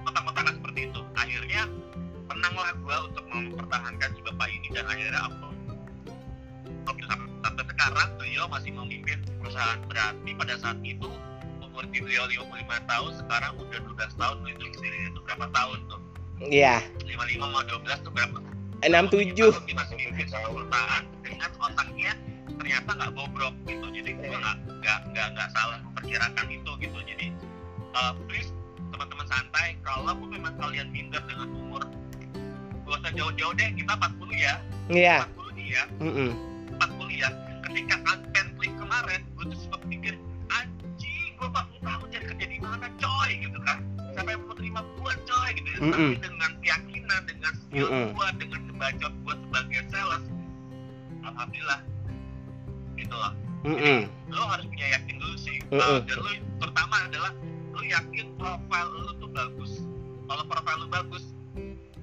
[0.05, 1.61] kotak-kotakan seperti itu akhirnya
[2.29, 5.45] menanglah gue untuk mempertahankan si bapak ini dan akhirnya apa
[7.41, 11.09] sampai, sekarang beliau masih memimpin perusahaan berarti pada saat itu
[11.65, 16.01] umur di beliau 55 tahun sekarang udah 12 tahun hitung sendiri itu berapa tahun tuh
[16.45, 16.85] Iya.
[17.01, 18.37] 55 mau 12 tuh berapa
[18.83, 19.37] 67.
[19.37, 22.11] Tahun dia masih otaknya
[22.55, 23.85] ternyata nggak bobrok gitu.
[23.91, 26.99] Jadi gua nggak nggak nggak nggak salah memperkirakan itu gitu.
[27.03, 27.27] Jadi
[27.95, 28.49] uh, please
[28.93, 29.75] teman-teman santai.
[29.83, 31.83] Kalau pun memang kalian minder dengan umur
[32.85, 33.69] gak usah jauh-jauh deh.
[33.73, 34.53] Kita 40 ya.
[34.93, 35.17] Iya.
[35.35, 35.83] 40 nih ya.
[35.99, 36.29] Mm-mm.
[36.77, 37.29] 40 ya.
[37.65, 40.13] Ketika unpaid leave kemarin gue tuh sempat pikir
[40.53, 43.29] anjing gue 40 tahun jadi kerja di mana coy?
[43.41, 43.77] Gitu kan.
[44.15, 45.49] Siapa yang mau terima gue coy?
[45.57, 45.79] Gitu ya.
[45.81, 46.11] Mm-mm.
[46.13, 48.07] tapi dengan keyakinan dengan skill Mm-mm.
[48.15, 50.23] gue dengan kebacot gue sebagai sales
[51.27, 51.79] alhamdulillah
[52.95, 53.33] gitu loh
[53.67, 53.99] Mm-mm.
[54.31, 55.83] lo harus punya yakin dulu sih Mm-mm.
[55.83, 56.31] Uh, dan lo
[56.63, 57.31] terutama adalah
[57.75, 59.83] lo yakin profil lo tuh bagus
[60.31, 61.23] kalau profil lo bagus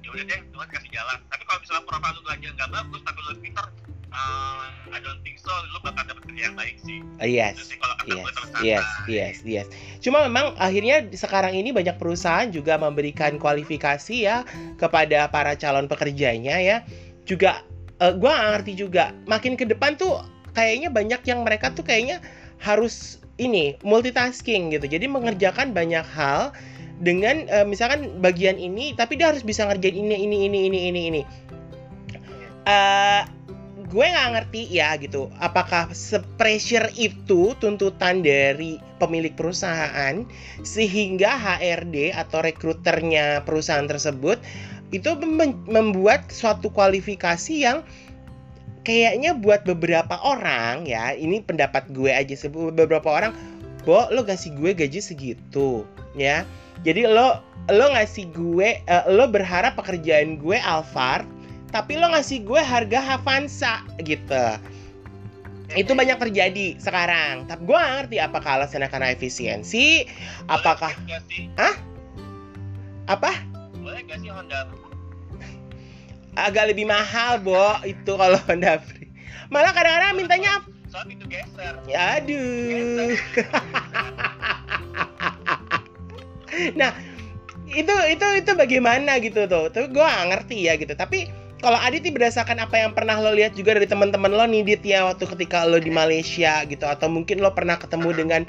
[0.05, 3.19] ya udah deh Tuhan kasih jalan tapi kalau misalnya profil lo aja nggak bagus tapi
[3.25, 3.65] lo pintar
[4.13, 7.55] uh, I don't think so lo bakal dapet kerja yang baik sih Uh, Yes.
[7.55, 9.67] itu sih kalau kata Yes, gue yes, yes, yes.
[10.03, 14.43] Cuma memang akhirnya sekarang ini banyak perusahaan juga memberikan kualifikasi ya
[14.75, 16.77] kepada para calon pekerjanya ya.
[17.23, 17.63] Juga
[18.03, 19.15] eh, gua nggak ngerti juga.
[19.29, 20.19] Makin ke depan tuh
[20.51, 22.19] kayaknya banyak yang mereka tuh kayaknya
[22.59, 24.85] harus ini multitasking gitu.
[24.91, 26.51] Jadi mengerjakan banyak hal
[26.99, 31.01] dengan eh, misalkan bagian ini tapi dia harus bisa ngerjain ini ini ini ini ini
[31.13, 31.21] ini.
[32.67, 33.21] Eh
[33.93, 35.29] gue nggak ngerti ya gitu.
[35.37, 40.25] Apakah sepressure itu tuntutan dari pemilik perusahaan
[40.65, 44.41] sehingga HRD atau rekruternya perusahaan tersebut
[44.89, 47.85] itu mem- membuat suatu kualifikasi yang
[48.81, 51.13] kayaknya buat beberapa orang ya.
[51.13, 53.37] Ini pendapat gue aja beberapa orang
[53.83, 55.83] Bo, lo ngasih gue gaji segitu?
[56.15, 56.47] Ya.
[56.87, 61.27] Jadi lo lo ngasih gue eh, lo berharap pekerjaan gue Alphard
[61.73, 64.45] tapi lo ngasih gue harga Havansa gitu.
[65.73, 67.49] Itu banyak terjadi sekarang.
[67.49, 70.05] Tapi gue gak ngerti apakah alasannya karena efisiensi
[70.45, 71.49] apakah boleh sih?
[73.09, 73.33] Apa?
[73.81, 74.69] Boleh gak sih Honda?
[76.37, 79.09] Agak lebih mahal bo itu kalau Honda Free
[79.49, 80.61] malah kadang-kadang mintanya
[80.93, 81.77] soal itu geser.
[81.89, 83.17] Ya aduh
[86.79, 86.93] nah
[87.65, 89.73] itu itu itu bagaimana gitu tuh?
[89.73, 90.93] Tapi gue gak ngerti ya gitu.
[90.93, 94.83] Tapi kalau Adit berdasarkan apa yang pernah lo lihat juga dari teman-teman lo nih Dit
[94.83, 98.41] ya waktu ketika lo di Malaysia gitu atau mungkin lo pernah ketemu dengan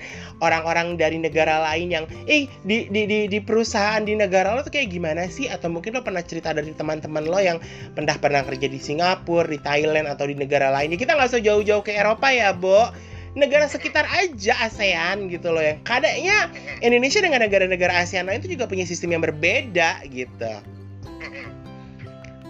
[0.42, 4.74] orang-orang dari negara lain yang eh di di di di perusahaan di negara lo tuh
[4.74, 7.62] kayak gimana sih atau mungkin lo pernah cerita dari teman-teman lo yang
[7.94, 10.90] pernah pernah kerja di Singapura, di Thailand atau di negara lain.
[10.90, 12.90] Ya, kita nggak usah jauh-jauh ke Eropa ya, Bo.
[13.34, 16.46] Negara sekitar aja ASEAN gitu loh yang kadangnya
[16.78, 20.83] Indonesia dengan negara-negara ASEAN lain itu juga punya sistem yang berbeda gitu.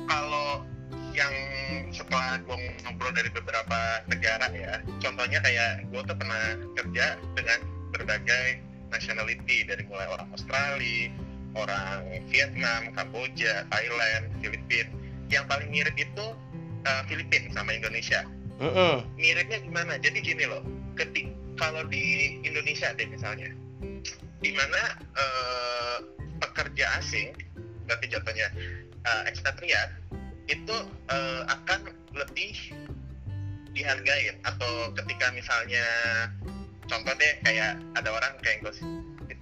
[0.08, 0.64] Kalau
[1.14, 1.34] yang
[1.94, 7.58] setelah gue ngobrol dari beberapa negara ya contohnya kayak gue tuh pernah kerja dengan
[7.94, 8.58] berbagai
[8.90, 11.10] nationality dari mulai orang Australia,
[11.54, 14.90] orang Vietnam, Kamboja, Thailand, Filipina.
[15.30, 16.26] Yang paling mirip itu
[16.86, 18.22] uh, Filipina sama Indonesia.
[18.62, 19.02] Mm-mm.
[19.18, 19.98] Miripnya gimana?
[19.98, 20.62] Jadi gini loh,
[20.94, 23.50] ketik kalau di Indonesia deh misalnya,
[24.42, 24.82] di mana
[25.14, 25.98] uh,
[26.38, 27.34] pekerja asing,
[27.86, 28.50] berarti jatuhnya
[29.04, 29.92] uh, ekspatriat,
[30.48, 30.76] itu
[31.08, 32.56] uh, akan lebih
[33.74, 35.84] dihargain atau ketika misalnya
[36.86, 38.86] contoh deh kayak ada orang kayak gosip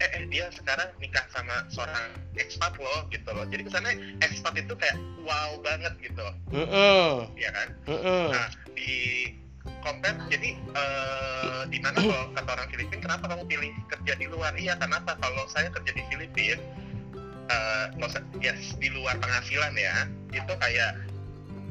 [0.03, 3.44] eh, eh dia sekarang nikah sama seorang ekspat loh gitu loh.
[3.46, 3.94] Jadi kesannya
[4.25, 7.29] ekspat itu kayak wow banget gitu Mm-mm.
[7.38, 7.68] ya kan?
[7.87, 8.27] Mm-mm.
[8.35, 9.31] nah di
[9.83, 14.53] compare jadi eh, di mana kalau kata orang Filipina kenapa kamu pilih kerja di luar?
[14.59, 15.18] Iya kenapa?
[15.20, 16.59] Kalau saya kerja di Filipina
[18.02, 19.94] usah- ya di luar penghasilan ya
[20.33, 20.92] itu kayak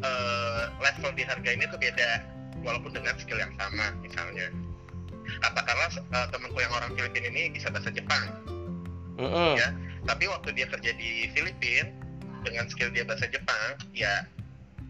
[0.02, 2.10] eh, level dihargainnya itu beda
[2.62, 4.48] walaupun dengan skill yang sama misalnya
[5.42, 8.26] katakanlah eh, temanku yang orang Filipina ini bisa bahasa Jepang
[9.22, 9.54] Mm-mm.
[9.54, 9.70] Ya.
[10.10, 11.90] tapi waktu dia kerja di Filipina
[12.42, 14.26] dengan skill dia bahasa Jepang ya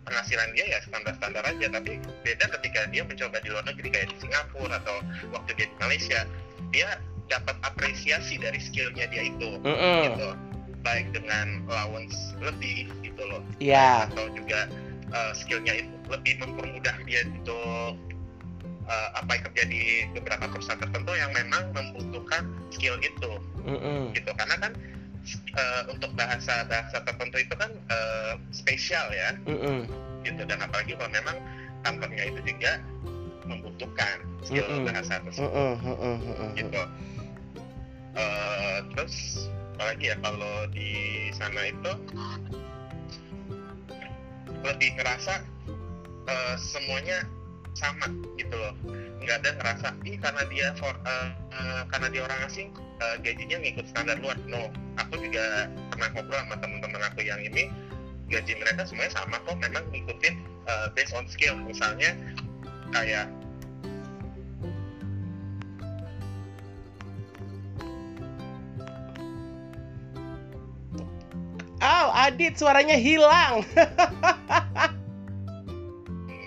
[0.02, 4.18] penghasilan dia ya standar-standar aja tapi beda ketika dia mencoba di luar negeri kayak di
[4.24, 4.98] Singapura atau
[5.36, 6.20] waktu dia di Malaysia
[6.72, 6.90] dia
[7.28, 10.00] dapat apresiasi dari skillnya dia itu Mm-mm.
[10.10, 10.30] gitu
[10.82, 14.10] baik dengan allowance lebih gitu loh Ya.
[14.10, 14.66] atau juga
[15.14, 17.96] uh, skillnya itu lebih mempermudah dia untuk
[18.90, 19.82] uh, apa yang kerja di
[20.18, 23.32] beberapa perusahaan tertentu yang memang membutuhkan skill itu
[23.64, 24.12] Mm-mm.
[24.18, 24.72] gitu karena kan
[25.56, 29.86] uh, untuk bahasa bahasa tertentu itu kan uh, spesial ya Mm-mm.
[30.26, 31.38] gitu dan apalagi kalau memang
[31.86, 32.82] kantornya itu juga
[33.46, 34.86] membutuhkan skill Mm-mm.
[34.90, 35.50] bahasa tersebut
[35.86, 36.16] Mm-mm.
[36.58, 36.82] Gitu
[38.12, 39.48] Eh, terus
[39.82, 40.94] apalagi ya kalau di
[41.34, 41.92] sana itu
[44.62, 45.42] lebih ngerasa
[46.30, 47.26] eh, semuanya
[47.74, 48.78] sama gitu loh.
[49.26, 53.58] Nggak ada ngerasa ih karena dia for, eh, eh, karena dia orang asing eh, gajinya
[53.58, 54.38] ngikut standar luar.
[54.46, 54.70] No
[55.02, 57.74] aku juga pernah ngobrol sama teman-teman aku yang ini
[58.30, 61.58] gaji mereka semuanya sama kok memang ngikutin eh, based on skill.
[61.58, 62.14] Misalnya
[62.94, 63.34] kayak
[71.82, 73.66] Aw, Adit suaranya hilang.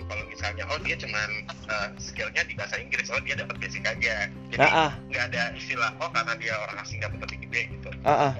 [0.05, 1.29] Kalau misalnya oh dia cuman
[1.69, 4.67] uh, skillnya di bahasa Inggris oh dia dapat basic aja jadi
[5.09, 8.33] nggak ada istilah oh karena dia orang asing dapat lebih gede gitu ah, ah.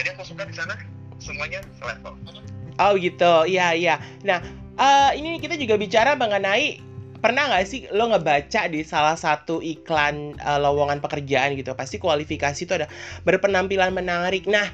[0.00, 0.74] jadi aku suka di sana
[1.20, 2.16] semuanya selevel
[2.74, 4.02] Oh gitu, iya iya.
[4.26, 4.42] Nah,
[4.74, 6.82] eh, ini kita juga bicara mengenai
[7.22, 11.70] pernah nggak sih lo ngebaca di salah satu iklan eh, lowongan pekerjaan gitu?
[11.78, 12.90] Pasti kualifikasi itu ada
[13.22, 14.50] berpenampilan menarik.
[14.50, 14.66] Nah,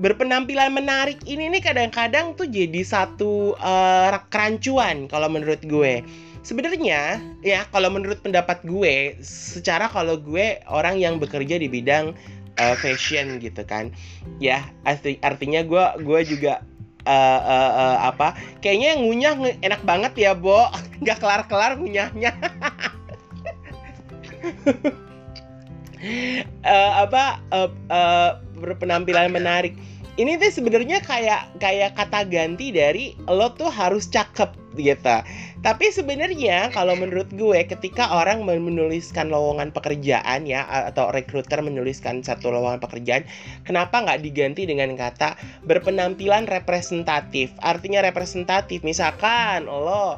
[0.00, 6.00] berpenampilan menarik ini nih kadang-kadang tuh jadi satu eh, kerancuan kalau menurut gue.
[6.40, 12.16] Sebenarnya ya kalau menurut pendapat gue, secara kalau gue orang yang bekerja di bidang
[12.56, 13.92] eh, fashion gitu kan,
[14.40, 16.64] ya arti- artinya gue gue juga
[17.04, 18.32] eh, eh, eh, apa
[18.64, 20.64] kayaknya yang ngunyah enak banget ya Bo.
[21.04, 22.32] Nggak kelar kelar ngunyahnya.
[26.00, 29.76] Eh, apa eh, eh, berpenampilan menarik
[30.16, 35.16] ini tuh sebenarnya kayak kayak kata ganti dari lo tuh harus cakep gitu
[35.60, 42.24] tapi sebenarnya kalau menurut gue ketika orang men- menuliskan lowongan pekerjaan ya atau recruiter menuliskan
[42.24, 43.28] satu lowongan pekerjaan
[43.68, 47.52] kenapa nggak diganti dengan kata berpenampilan representatif.
[47.60, 50.16] Artinya representatif, misalkan lo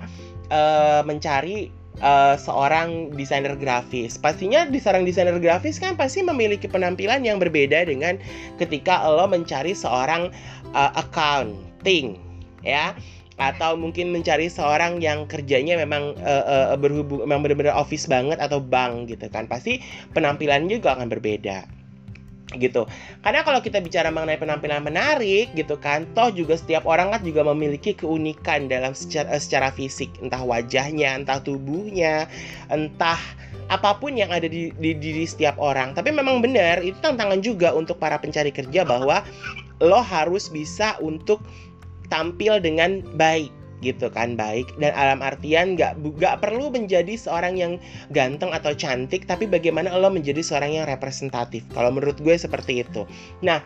[0.52, 4.16] eh, mencari eh, seorang desainer grafis.
[4.16, 8.16] Pastinya seorang desainer grafis kan pasti memiliki penampilan yang berbeda dengan
[8.56, 10.32] ketika lo mencari seorang
[10.72, 12.16] eh, accounting,
[12.64, 12.96] ya.
[13.40, 18.62] Atau mungkin mencari seorang yang kerjanya memang eh, eh, berhubung memang benar-benar office banget atau
[18.62, 19.50] bank gitu kan.
[19.50, 19.82] Pasti
[20.14, 21.81] penampilannya juga akan berbeda
[22.58, 22.88] gitu.
[23.22, 27.46] Karena kalau kita bicara mengenai penampilan menarik gitu kan, toh juga setiap orang kan juga
[27.46, 32.26] memiliki keunikan dalam secara, secara fisik, entah wajahnya, entah tubuhnya,
[32.68, 33.18] entah
[33.70, 35.96] apa pun yang ada di, di diri setiap orang.
[35.96, 39.24] Tapi memang benar itu tantangan juga untuk para pencari kerja bahwa
[39.80, 41.40] lo harus bisa untuk
[42.12, 44.70] tampil dengan baik gitu kan baik.
[44.78, 47.72] Dan alam artian nggak nggak perlu menjadi seorang yang
[48.14, 51.66] ganteng atau cantik tapi bagaimana lo menjadi seorang yang representatif.
[51.74, 53.04] Kalau menurut gue seperti itu.
[53.42, 53.60] Nah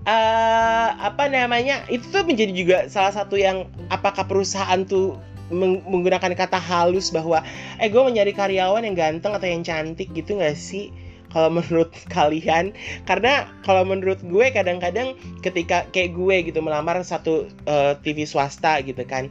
[0.00, 5.20] eh apa namanya itu tuh menjadi juga salah satu yang apakah perusahaan tuh
[5.52, 7.44] meng- menggunakan kata halus bahwa
[7.76, 10.88] eh gue mencari karyawan yang ganteng atau yang cantik gitu nggak sih
[11.32, 12.74] kalau menurut kalian
[13.06, 19.02] karena kalau menurut gue kadang-kadang ketika kayak gue gitu melamar satu eh, TV swasta gitu
[19.06, 19.30] kan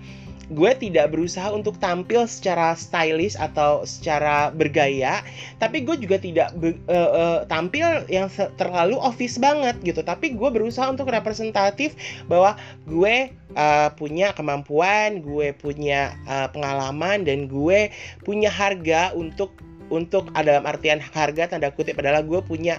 [0.50, 5.22] gue tidak berusaha untuk tampil secara stylish atau secara bergaya
[5.62, 10.02] tapi gue juga tidak uh, uh, tampil yang terlalu office banget gitu.
[10.02, 11.94] Tapi gue berusaha untuk representatif
[12.26, 12.58] bahwa
[12.90, 17.94] gue uh, punya kemampuan gue punya uh, pengalaman dan gue
[18.26, 19.54] punya harga untuk
[19.90, 22.78] untuk uh, dalam artian harga tanda kutip adalah gue punya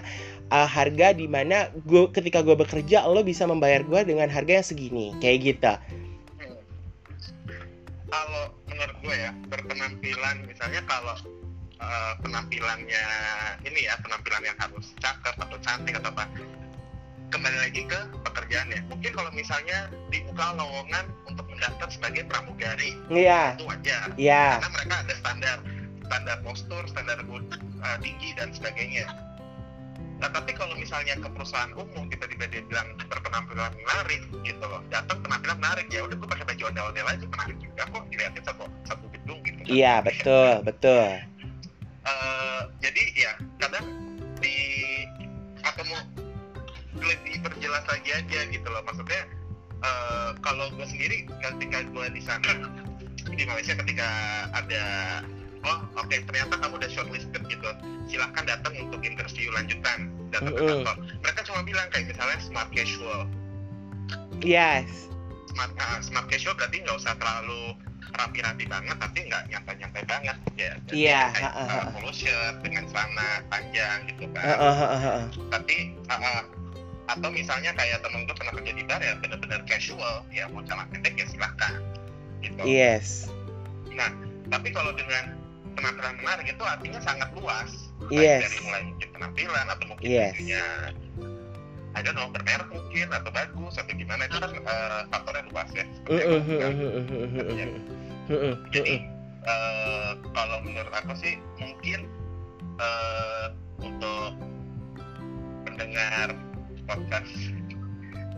[0.51, 4.67] uh, harga di mana gue ketika gue bekerja lo bisa membayar gue dengan harga yang
[4.67, 5.15] segini.
[5.23, 5.73] Kayak gitu.
[8.11, 11.15] Kalau menurut gue ya berpenampilan misalnya kalau
[11.79, 13.05] uh, penampilannya
[13.63, 16.27] ini ya penampilan yang harus cakep atau cantik atau apa
[17.31, 18.83] kembali lagi ke pekerjaannya.
[18.91, 23.55] Mungkin kalau misalnya dibuka lowongan untuk mendaftar sebagai pramugari iya.
[23.55, 24.11] itu wajar.
[24.19, 24.59] Iya.
[24.59, 25.57] Karena mereka ada standar
[26.11, 29.07] standar postur standar uh, tinggi dan sebagainya.
[30.19, 35.23] Nah tapi kalau misalnya ke perusahaan umum tiba-tiba dia bilang berpenampilan menarik gitu loh, datang
[35.23, 35.87] penampilan menarik.
[35.87, 38.03] Ya udah gue pakai baju ondel-ondel aja menarik juga kok.
[38.11, 39.59] Dilihatin satu satu gedung gitu.
[39.63, 39.71] kan.
[39.71, 41.07] iya betul betul.
[42.03, 43.31] Eh, jadi ya
[43.63, 43.87] kadang
[44.43, 44.57] di
[45.63, 46.01] atau mau
[46.99, 48.83] lebih perjelas lagi aja gitu loh.
[48.83, 49.21] Maksudnya
[49.79, 52.51] eh, kalau gue sendiri ketika gue di sana
[53.31, 54.09] di Malaysia ketika
[54.53, 54.83] ada
[55.65, 57.69] oh oke ternyata kamu udah shortlisted gitu.
[58.09, 60.95] Silahkan datang untuk interview lanjutan datang ke kantor.
[61.21, 63.29] Mereka cuma bilang kayak misalnya smart casual.
[64.41, 64.89] Yes.
[65.53, 67.75] Smart ah, smart casual berarti nggak usah terlalu
[68.11, 70.37] rapi-rapi banget tapi nggak nyantai-nyantai banget.
[70.59, 71.79] Ya Jadi Iya, ha, uh, ha.
[71.95, 74.43] polo shirt dengan celana panjang gitu kan.
[74.43, 75.23] Heeh, heeh, heeh.
[75.47, 75.75] tapi
[76.09, 76.41] uh, uh,
[77.11, 80.87] atau misalnya kayak temen gue pernah kerja di bar ya bener-bener casual ya mau celana
[80.91, 81.73] pendek ya silahkan
[82.39, 82.61] gitu.
[82.63, 83.27] Yes.
[84.51, 85.40] Tapi kalau dengan
[85.77, 87.69] penampilan menarik itu artinya sangat luas
[88.09, 88.43] Yes.
[88.43, 90.33] dari mulai mungkin penampilan atau mungkin Yes.
[90.35, 90.63] bajunya
[91.91, 95.85] I don't know bermerek mungkin atau bagus atau gimana itu kan uh, faktornya luas ya
[98.71, 98.95] jadi
[99.43, 102.07] eh, kalau menurut aku sih mungkin
[102.79, 103.47] eh,
[103.83, 104.31] untuk
[105.67, 106.31] pendengar
[106.87, 107.31] podcast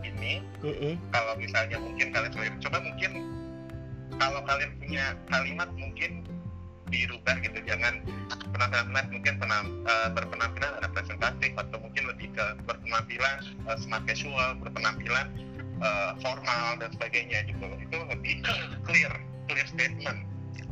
[0.02, 0.98] ini Mm-mm.
[1.14, 3.12] kalau misalnya mungkin kalian coba mungkin
[4.18, 6.26] kalau kalian punya kalimat mungkin
[7.02, 7.58] dirubah gitu.
[7.66, 8.04] Jangan
[8.54, 15.26] penampilan mungkin penam, eh, berpenampilan representatif atau mungkin lebih ke berpenampilan eh, smart casual berpenampilan
[15.82, 17.64] eh, formal dan sebagainya gitu.
[17.82, 18.34] Itu lebih
[18.86, 19.12] clear
[19.50, 20.18] clear statement.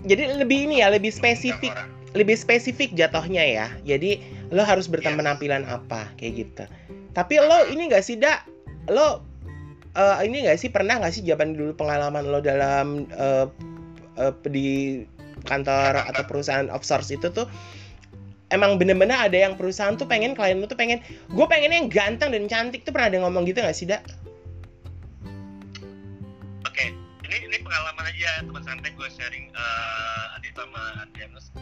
[0.03, 1.75] Jadi lebih ini ya lebih spesifik
[2.13, 3.67] lebih spesifik jatuhnya ya.
[3.85, 4.21] Jadi
[4.53, 4.93] lo harus Yes.
[4.93, 6.65] berpenampilan apa kayak gitu.
[7.13, 8.45] Tapi lo ini nggak sih dak?
[8.89, 9.25] Lo
[9.97, 13.47] eh, ini nggak sih pernah nggak sih zaman dulu pengalaman lo dalam eh,
[14.21, 14.69] eh, di
[15.45, 17.47] kantor atau perusahaan outsource itu tuh
[18.53, 21.01] emang bener-bener ada yang perusahaan tuh pengen klien lo tuh pengen
[21.33, 24.05] gue pengen yang ganteng dan cantik tuh pernah ada yang ngomong gitu nggak sih dak
[26.69, 26.89] Oke,
[27.29, 31.53] ini ini pengalaman aja teman santai gue sharing uh, Adit sama Adrianus.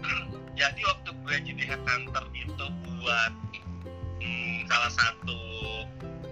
[0.60, 3.32] Jadi waktu gue jadi headhunter itu buat
[4.24, 5.40] hmm, salah satu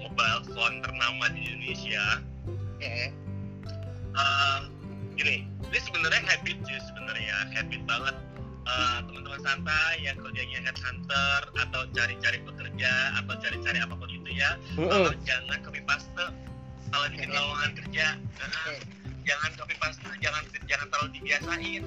[0.01, 2.25] mobile phone ternama di Indonesia.
[2.81, 3.13] Eh,
[5.17, 8.17] gini, ini sebenarnya habit sih sebenarnya habit banget.
[8.67, 14.59] Eh, teman-teman santai yang kerjanya headhunter atau cari-cari pekerja atau cari-cari apa pun itu ya
[14.75, 16.27] kalau jangan copy paste.
[16.91, 18.75] Kalau bikin lowongan kerja uh,
[19.23, 21.83] jangan copy paste jangan jangan terlalu dibiasain.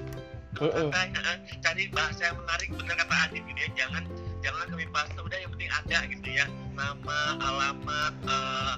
[0.56, 0.88] Mm-mm.
[0.88, 4.02] santai uh, cari bahasa yang menarik bener kata Adit gitu ya jangan
[4.40, 6.46] jangan copy paste udah yang penting ada gitu ya.
[6.80, 8.74] Nama alamat uh,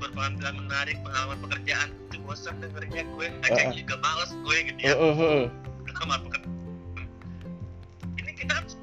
[0.00, 1.88] berpenampilan menarik pengalaman pekerjaan
[2.32, 3.28] bosan dengernya gue.
[3.44, 3.76] Aja Uh-uh.
[3.76, 4.96] juga males gue gitu ya.
[4.96, 5.44] Mm-mm, mm-mm.
[5.92, 6.48] kamar pekerjaan
[8.16, 8.74] ini kita harus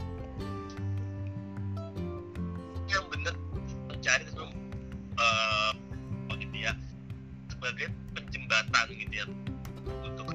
[2.85, 3.33] yang bener
[3.89, 4.53] mencari sebelum
[5.17, 5.71] eh,
[6.38, 6.77] gitu ya
[7.49, 9.25] sebagai penjembatan gitu ya.
[10.05, 10.29] Untuk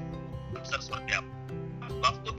[0.59, 1.31] besar seperti apa?
[2.03, 2.35] Waktu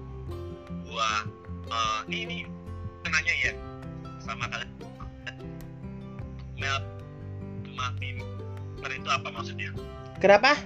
[0.84, 1.24] gua
[1.72, 3.52] eh, ini ini nanya ya
[4.20, 4.68] sama kalian.
[7.64, 9.72] Sama female itu apa maksudnya?
[10.16, 10.56] Kenapa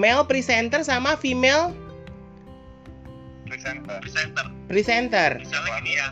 [0.00, 1.76] male presenter sama female
[3.44, 4.00] presenter.
[4.00, 4.46] Presenter.
[4.72, 5.30] presenter.
[5.44, 6.08] Misalnya gini ya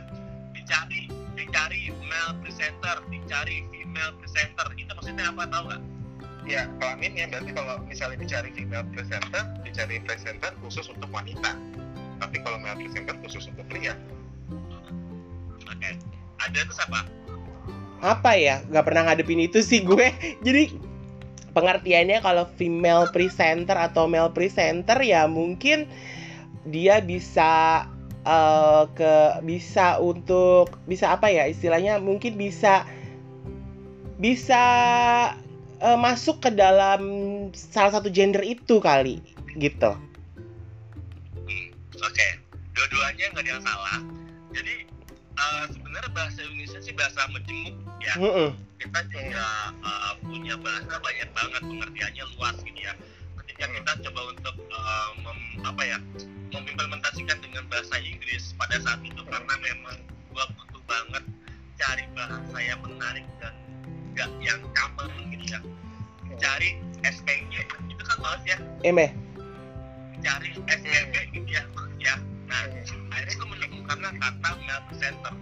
[0.53, 1.01] dicari
[1.39, 4.66] dicari male presenter dicari female presenter.
[4.76, 5.82] Itu maksudnya apa tahu nggak?
[6.45, 11.57] Ya kelamin ya berarti kalau misalnya dicari female presenter dicari presenter khusus untuk wanita.
[12.20, 13.97] Tapi kalau male presenter khusus untuk pria.
[15.64, 15.97] Oke.
[16.45, 17.09] Ada terus apa
[17.99, 18.62] apa ya?
[18.70, 20.14] Nggak pernah ngadepin itu sih gue.
[20.47, 20.70] Jadi
[21.59, 25.90] pengertiannya kalau female presenter atau male presenter ya mungkin
[26.62, 27.84] dia bisa
[28.22, 32.86] eh, ke bisa untuk bisa apa ya istilahnya mungkin bisa
[34.18, 34.64] bisa
[35.82, 37.02] uh, masuk ke dalam
[37.54, 39.22] salah satu gender itu kali
[39.59, 39.94] gitu.
[39.94, 41.68] Hmm,
[42.02, 42.30] Oke, okay.
[42.74, 43.98] dua-duanya nggak ada yang salah.
[44.54, 44.88] Jadi
[45.39, 48.14] uh, sebenarnya bahasa Indonesia sih bahasa menjenguk ya.
[48.18, 48.49] Mm -mm.
[48.78, 49.47] Kita juga
[49.82, 52.95] uh, punya bahasa banyak banget pengertiannya luas gitu ya.
[53.45, 55.99] Ketika kita coba untuk uh, mem, apa ya
[56.55, 59.97] mengimplementasikan dengan bahasa Inggris pada saat itu karena memang
[60.30, 61.24] gua butuh banget
[61.78, 63.55] cari bahasa yang menarik dan
[64.18, 65.61] gak yang common gitu ya.
[66.39, 67.55] Cari SPG
[67.91, 68.59] itu kan banget ya.
[68.86, 69.28] Eme
[70.18, 71.62] cari SPG gitu ya
[72.03, 72.14] ya.
[72.51, 72.66] Nah
[73.14, 73.49] akhirnya gue
[73.89, 75.34] menemukan kata melt center.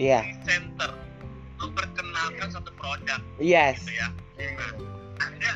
[0.00, 0.24] Iya.
[0.24, 0.24] Yeah.
[0.42, 0.90] center
[1.60, 3.84] memperkenalkan satu produk yes.
[3.84, 4.08] gitu ya.
[4.40, 4.72] Nah
[5.22, 5.52] ada.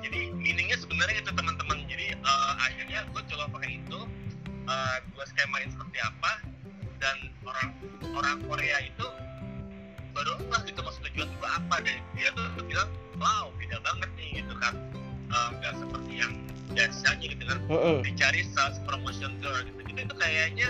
[0.00, 1.84] Jadi meaningnya sebenarnya itu teman-teman.
[1.86, 4.00] Jadi uh, akhirnya gue coba pakai itu.
[4.70, 6.32] Uh, gue skemain seperti apa
[7.02, 7.70] dan orang
[8.14, 9.06] orang Korea itu
[10.14, 14.28] baru enggak gitu maksud tujuan gue apa dan dia tuh bilang wow beda banget nih
[14.42, 14.74] gitu kan.
[15.30, 16.32] Nggak uh, seperti yang
[16.70, 17.98] biasanya gitu kan uh -uh.
[18.02, 19.80] dicari sales promotion girl gitu.
[19.86, 20.68] Gitu itu kayaknya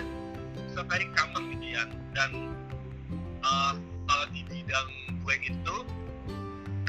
[0.87, 1.83] very common gitu
[2.15, 2.31] dan
[3.43, 3.73] uh,
[4.07, 4.87] kalau di bidang
[5.23, 5.75] gue itu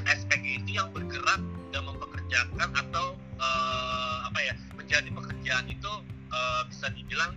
[0.06, 5.92] SPG itu yang bergerak dan mempekerjakan atau uh, apa ya menjadi pekerjaan itu
[6.30, 7.32] uh, bisa dibilang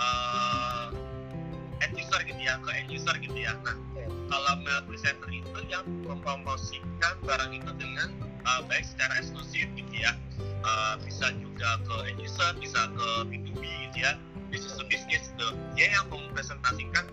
[0.00, 0.88] uh,
[1.84, 3.52] end user gitu ya ke end user gitu ya.
[3.64, 3.76] Nah
[4.28, 8.08] kalau mail presenter itu yang mempromosikan barang itu dengan
[8.48, 10.16] uh, baik secara eksklusif gitu ya.
[10.64, 14.16] Uh, bisa juga ke end user bisa ke B2B gitu ya
[14.48, 17.04] bisnis to bisnis itu dia yang mempresentasikan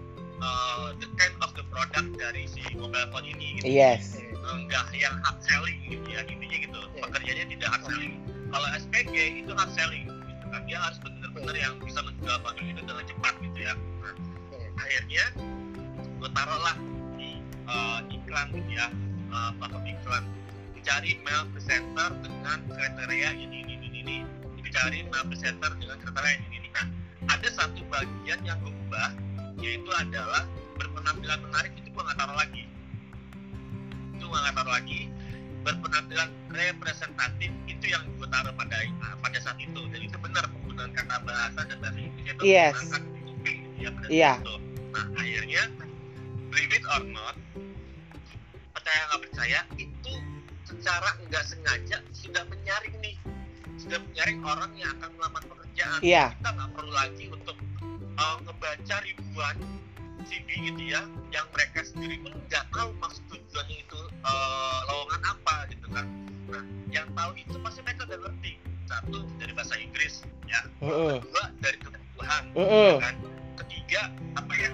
[0.41, 3.65] uh, the kind of the product dari si mobile phone ini gitu.
[3.67, 4.19] Yes.
[4.45, 6.79] Enggak yang hard selling gitu ya intinya gitu.
[6.99, 8.13] Pekerjaannya tidak hard selling.
[8.51, 9.15] Kalau SPG
[9.45, 10.05] itu hard selling.
[10.07, 13.73] Gitu kan dia harus benar-benar yang bisa menjual produk itu dengan cepat gitu ya.
[13.75, 14.15] Nah,
[14.79, 15.25] akhirnya
[16.15, 16.75] gue taruh lah
[17.17, 17.29] di
[17.67, 18.87] uh, iklan gitu ya.
[19.33, 20.23] Uh, platform iklan.
[20.77, 24.17] Dicari mail presenter dengan kriteria ini ini ini ini.
[24.61, 26.85] Dicari mail presenter dengan kriteria ini ini nah
[27.29, 29.11] ada satu bagian yang gue ubah
[29.63, 30.45] yaitu adalah
[30.75, 32.63] berpenampilan menarik itu gue nggak taruh lagi.
[34.17, 35.01] Itu gue nggak taruh lagi.
[35.65, 38.77] Berpenampilan representatif itu yang gue taruh pada
[39.23, 39.81] pada saat itu.
[39.89, 42.75] Dan itu benar penggunaan kata bahasa dan bahasa Inggris itu yes.
[42.75, 44.33] ya Iya.
[44.35, 44.53] saat itu
[44.95, 45.63] nah akhirnya
[46.51, 47.35] believe it or not
[48.71, 50.13] percaya nggak percaya itu
[50.63, 53.15] secara nggak sengaja sudah menyaring nih
[53.85, 55.99] sudah menyaring orang yang akan melamar pekerjaan.
[56.01, 56.25] Iya.
[56.33, 57.57] kita nggak perlu lagi untuk
[58.17, 59.55] uh, ngebaca ribuan
[60.25, 65.55] CV gitu ya yang mereka sendiri pun nggak tahu maksud tujuannya itu uh, lowongan apa
[65.69, 66.05] gitu kan.
[66.49, 68.53] Nah yang tahu itu pasti mereka udah ngerti.
[68.85, 70.61] Satu dari bahasa Inggris ya.
[70.81, 71.21] Mm-mm.
[71.21, 73.15] kedua dari kebutuhan ya kan.
[73.61, 74.01] Ketiga
[74.33, 74.69] apa ya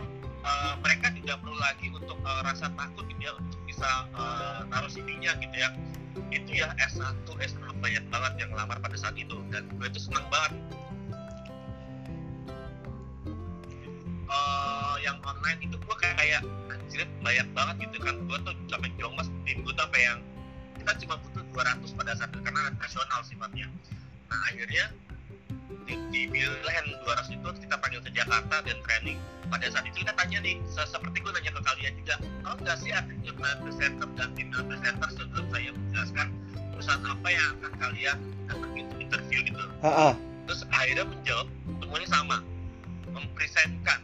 [0.48, 4.88] uh, mereka tidak perlu lagi untuk uh, rasa takut gitu ya untuk bisa uh, taruh
[4.88, 5.70] CV-nya gitu ya
[6.32, 9.40] itu ya S1, S2 banyak banget yang lamar pada saat itu.
[9.52, 10.54] Dan gue itu senang banget.
[14.32, 16.42] Uh, yang online itu gue kayak, kayak
[16.72, 18.16] anjir banyak banget gitu kan.
[18.28, 20.20] Gue tuh sampai jombas tim gue tuh sampai yang
[20.80, 22.40] kita cuma butuh 200 pada saat itu.
[22.44, 23.68] Karena nasional sifatnya.
[24.32, 24.86] Nah akhirnya
[25.88, 29.18] di, di pilihan 200 itu kita panggil ke Jakarta dan training.
[29.52, 32.16] Pada saat itu kita tanya nih se- seperti gue nanya ke kalian juga
[32.46, 36.28] kalau nggak sih artinya presenter dan tim presenter sebelum saya menjelaskan
[36.72, 38.18] perusahaan apa yang akan kalian
[38.48, 39.64] datangin untuk interview gitu.
[39.84, 40.10] Ha-ha.
[40.48, 41.48] terus akhirnya menjawab
[41.80, 42.38] semuanya sama.
[43.12, 44.00] Mempresentkan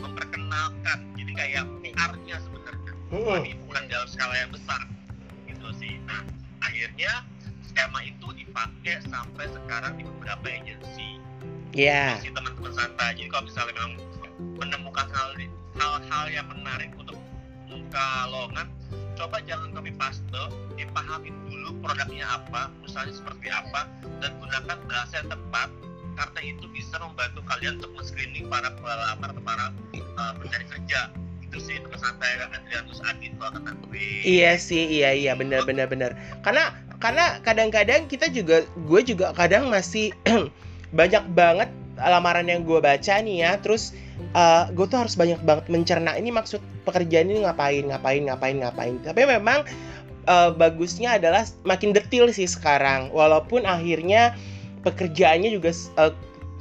[0.00, 0.98] memperkenalkan.
[1.14, 2.92] Jadi kayak PR-nya sebenarnya.
[3.12, 4.80] Tapi bukan dalam skala yang besar.
[5.44, 6.00] Gitu sih.
[6.08, 6.24] Nah
[6.64, 7.12] akhirnya
[7.68, 8.13] skema itu
[8.54, 11.18] dipakai sampai sekarang di beberapa agensi.
[11.74, 12.22] Iya.
[12.22, 13.18] si teman-teman santai.
[13.18, 13.92] Jadi kalau misalnya memang
[14.62, 15.34] menemukan hal
[15.74, 17.18] hal-hal yang menarik untuk
[17.66, 18.70] membuka lowongan
[19.18, 20.22] coba jangan copy paste
[20.78, 23.90] dipahami dulu produknya apa perusahaannya seperti apa
[24.22, 25.68] dan gunakan bahasa yang tepat
[26.14, 31.10] karena itu bisa membantu kalian untuk men-screening para pelamar atau para uh, pencari kerja.
[31.42, 35.34] Itu sih teman santai Adrianus Adit kalau kata gue Iya sih, iya iya.
[35.34, 36.14] Benar benar benar.
[36.46, 36.70] Karena
[37.02, 40.14] karena kadang-kadang kita juga gue juga kadang masih
[40.98, 43.52] banyak banget lamaran yang gue baca nih ya.
[43.62, 43.94] Terus
[44.34, 48.94] uh, gue tuh harus banyak banget mencerna ini maksud pekerjaan ini ngapain, ngapain, ngapain, ngapain.
[49.02, 49.66] Tapi memang
[50.26, 53.10] uh, bagusnya adalah makin detil sih sekarang.
[53.14, 54.34] Walaupun akhirnya
[54.84, 56.12] pekerjaannya juga uh,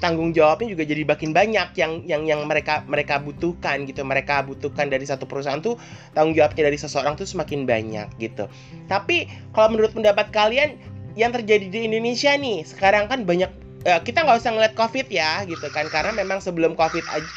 [0.03, 4.03] tanggung jawabnya juga jadi makin banyak yang yang yang mereka mereka butuhkan gitu.
[4.03, 5.79] Mereka butuhkan dari satu perusahaan tuh
[6.11, 8.51] tanggung jawabnya dari seseorang tuh semakin banyak gitu.
[8.91, 10.75] Tapi kalau menurut pendapat kalian
[11.15, 13.47] yang terjadi di Indonesia nih sekarang kan banyak
[13.87, 17.29] eh, kita nggak usah ngeliat COVID ya gitu kan karena memang sebelum COVID aja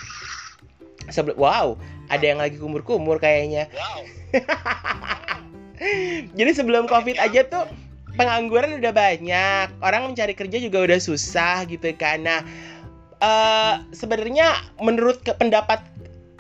[1.15, 1.79] sebelum wow
[2.11, 3.71] ada yang lagi kumur-kumur kayaknya.
[3.71, 4.01] wow
[6.39, 7.69] Jadi sebelum covid aja tuh
[8.17, 12.25] pengangguran udah banyak, orang mencari kerja juga udah susah gitu kan.
[12.25, 12.41] Nah,
[13.21, 15.85] uh, sebenarnya menurut ke pendapat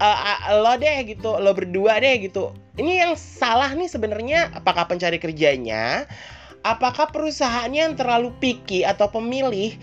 [0.01, 2.53] uh, lo deh gitu, lo berdua deh gitu.
[2.77, 6.05] Ini yang salah nih sebenarnya apakah pencari kerjanya,
[6.64, 9.77] apakah perusahaannya yang terlalu picky atau pemilih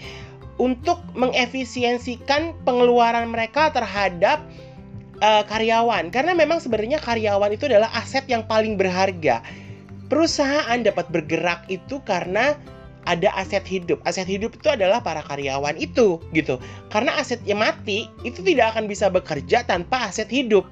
[0.61, 4.45] untuk mengefisiensikan pengeluaran mereka terhadap
[5.23, 9.41] uh, karyawan karena memang sebenarnya karyawan itu adalah aset yang paling berharga
[10.13, 12.53] perusahaan dapat bergerak itu karena
[13.09, 13.97] ada aset hidup.
[14.05, 16.61] Aset hidup itu adalah para karyawan itu, gitu.
[16.93, 20.69] Karena asetnya mati, itu tidak akan bisa bekerja tanpa aset hidup.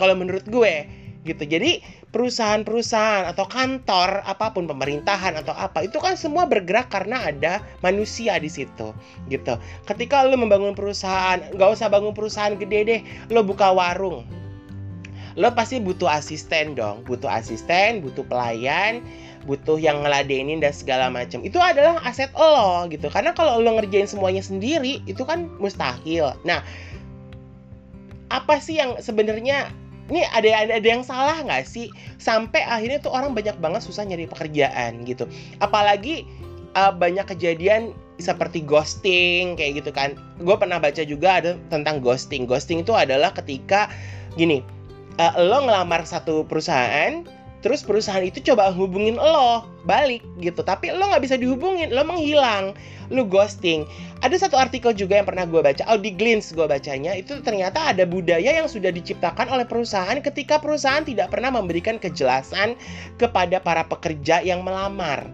[0.00, 0.88] Kalau menurut gue,
[1.28, 1.44] gitu.
[1.44, 7.60] Jadi perusahaan-perusahaan atau kantor apa pun pemerintahan atau apa itu kan semua bergerak karena ada
[7.84, 8.96] manusia di situ
[9.28, 14.24] gitu ketika lo membangun perusahaan nggak usah bangun perusahaan gede deh lo buka warung
[15.38, 17.06] lo pasti butuh asisten dong.
[17.06, 19.00] Butuh asisten butuh pelayan
[19.46, 23.06] butuh yang ngeladenin dan segala macam itu adalah aset lo gitu.
[23.08, 26.34] Karena kalau lo ngerjain semuanya sendiri itu kan mustahil.
[26.42, 26.60] Nah
[28.28, 29.72] apa sih yang sebenarnya
[30.08, 31.88] ini ada ada, yang salah nggak sih?
[32.20, 35.24] Sampai akhirnya tuh orang banyak banget susah nyari pekerjaan gitu.
[35.60, 36.28] Apalagi
[36.76, 40.18] uh, banyak kejadian seperti ghosting kayak gitu kan.
[40.42, 42.44] Gue pernah baca juga ada tentang ghosting.
[42.48, 43.92] Ghosting itu adalah ketika
[44.36, 44.64] gini
[45.18, 47.26] uh, lo ngelamar satu perusahaan
[47.58, 50.62] terus perusahaan itu coba hubungin lo balik gitu.
[50.62, 52.70] Tapi lo nggak bisa dihubungin lo menghilang
[53.10, 53.82] lo ghosting.
[54.22, 58.06] Ada satu artikel juga yang pernah gue baca Audi Glins gue bacanya itu ternyata ada
[58.06, 62.78] budaya yang sudah diciptakan oleh perusahaan ketika perusahaan tidak pernah memberikan kejelasan
[63.18, 65.26] kepada para pekerja yang melamar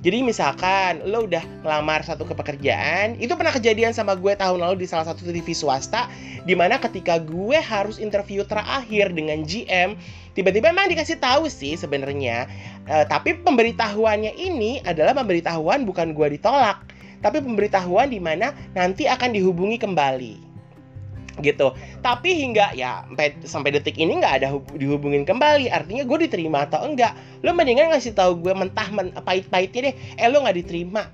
[0.00, 4.84] jadi misalkan lo udah ngelamar satu ke pekerjaan, itu pernah kejadian sama gue tahun lalu
[4.84, 6.08] di salah satu TV swasta,
[6.48, 10.00] di mana ketika gue harus interview terakhir dengan GM,
[10.32, 12.48] tiba-tiba emang dikasih tahu sih sebenarnya,
[12.88, 16.80] uh, tapi pemberitahuannya ini adalah pemberitahuan bukan gue ditolak,
[17.20, 20.49] tapi pemberitahuan di mana nanti akan dihubungi kembali
[21.40, 21.72] gitu.
[22.00, 25.68] Tapi hingga ya sampai sampai detik ini nggak ada dihubungin kembali.
[25.72, 27.16] Artinya gue diterima atau enggak.
[27.44, 29.94] Lo mendingan ngasih tahu gue mentah men pahit-pahitnya deh.
[30.20, 31.08] Eh lo nggak diterima.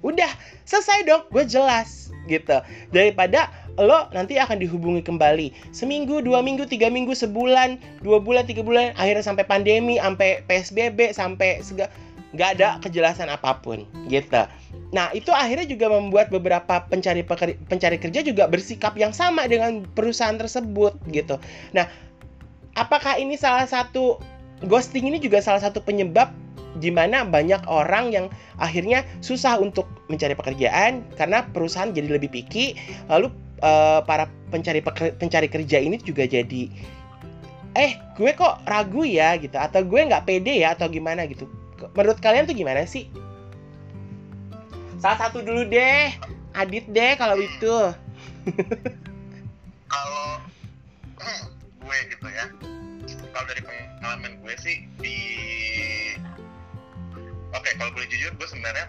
[0.00, 0.30] Udah
[0.66, 1.22] selesai dong.
[1.32, 2.62] Gue jelas gitu.
[2.92, 3.48] Daripada
[3.78, 8.92] lo nanti akan dihubungi kembali seminggu dua minggu tiga minggu sebulan dua bulan tiga bulan
[8.98, 11.88] akhirnya sampai pandemi sampai psbb sampai segala
[12.30, 14.46] nggak ada kejelasan apa pun gitu.
[14.94, 17.26] Nah itu akhirnya juga membuat beberapa pencari
[17.66, 21.42] pencari kerja juga bersikap yang sama dengan perusahaan tersebut gitu.
[21.74, 21.90] Nah
[22.78, 24.22] apakah ini salah satu
[24.66, 26.30] ghosting ini juga salah satu penyebab
[26.78, 28.26] di mana banyak orang yang
[28.62, 32.78] akhirnya susah untuk mencari pekerjaan karena perusahaan jadi lebih picky
[33.10, 33.26] lalu
[33.66, 34.78] uh, para pencari
[35.18, 36.70] pencari kerja ini juga jadi
[37.74, 41.46] eh gue kok ragu ya gitu atau gue nggak pede ya atau gimana gitu
[41.96, 43.08] menurut kalian tuh gimana sih?
[45.00, 46.12] Salah satu dulu deh,
[46.52, 47.76] Adit deh kalau itu.
[49.92, 50.26] kalau
[51.80, 52.46] gue gitu ya,
[53.32, 55.18] kalau dari pengalaman gue sih di,
[57.50, 58.86] oke okay, kalau boleh jujur gue sebenarnya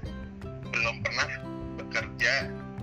[0.71, 1.27] belum pernah
[1.79, 2.33] bekerja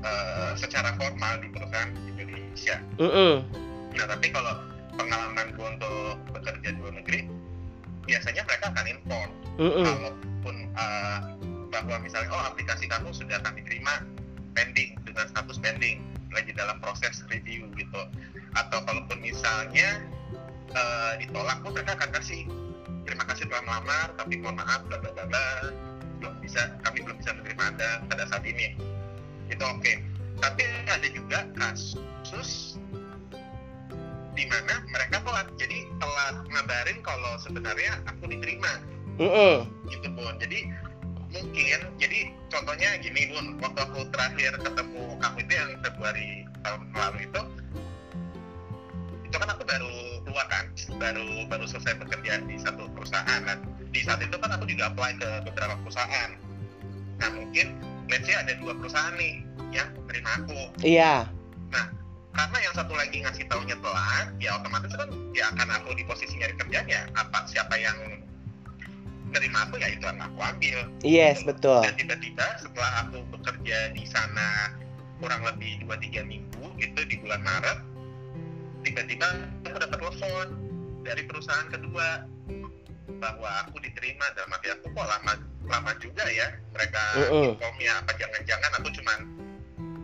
[0.03, 2.77] uh, secara formal di perusahaan Indonesia.
[2.99, 3.33] Mm -hmm.
[3.95, 4.55] Nah tapi kalau
[4.99, 7.21] pengalaman gue untuk bekerja di luar negeri,
[8.09, 9.31] biasanya mereka akan inform
[9.61, 9.85] mm -mm.
[9.85, 11.21] kalaupun uh,
[11.69, 14.01] bahwa misalnya oh aplikasi kamu sudah kami terima
[14.57, 16.01] pending dengan status pending
[16.33, 18.03] lagi dalam proses review gitu
[18.57, 20.01] atau kalaupun misalnya
[20.73, 22.49] uh, ditolak pun mereka akan kasih
[23.05, 25.47] terima kasih telah melamar tapi mohon maaf bla bla bla
[26.19, 28.75] belum bisa kami belum bisa menerima anda pada saat ini
[29.49, 30.01] itu oke okay.
[30.41, 32.81] tapi ada juga kasus
[34.39, 35.51] di mana mereka telat.
[35.59, 38.79] Jadi telat ngabarin kalau sebenarnya aku diterima.
[39.19, 39.55] Mm -hmm.
[39.91, 40.35] gitu bun.
[40.39, 40.71] Jadi
[41.35, 43.59] mungkin jadi contohnya gini bun.
[43.59, 47.43] Waktu aku terakhir ketemu kamu itu yang Februari tahun lalu itu
[49.29, 50.65] itu kan aku baru keluar kan?
[51.03, 53.59] Baru baru selesai pekerjaan di satu perusahaan kan?
[53.91, 56.31] Di saat itu kan aku juga apply ke beberapa perusahaan.
[57.19, 59.43] Nah mungkin let's say ada dua perusahaan nih
[59.75, 60.61] yang terima aku.
[60.87, 61.27] Iya
[62.39, 66.39] karena yang satu lagi ngasih taunya telat ya otomatis kan ya akan aku di posisi
[66.39, 67.99] nyari kerjaan ya apa siapa yang
[69.35, 70.79] nerima aku ya itu yang aku ambil.
[71.03, 71.83] Yes betul.
[71.83, 74.79] Dan tiba-tiba setelah aku bekerja di sana
[75.19, 77.79] kurang lebih 2-3 minggu itu di bulan Maret
[78.87, 79.29] tiba-tiba
[79.67, 80.49] aku dapat telepon
[81.03, 82.23] dari perusahaan kedua
[83.19, 84.31] bahwa aku diterima.
[84.39, 85.35] Dalam arti aku kok lama
[85.67, 87.47] lama juga ya mereka uh -uh.
[87.53, 89.19] informnya apa jangan-jangan aku cuman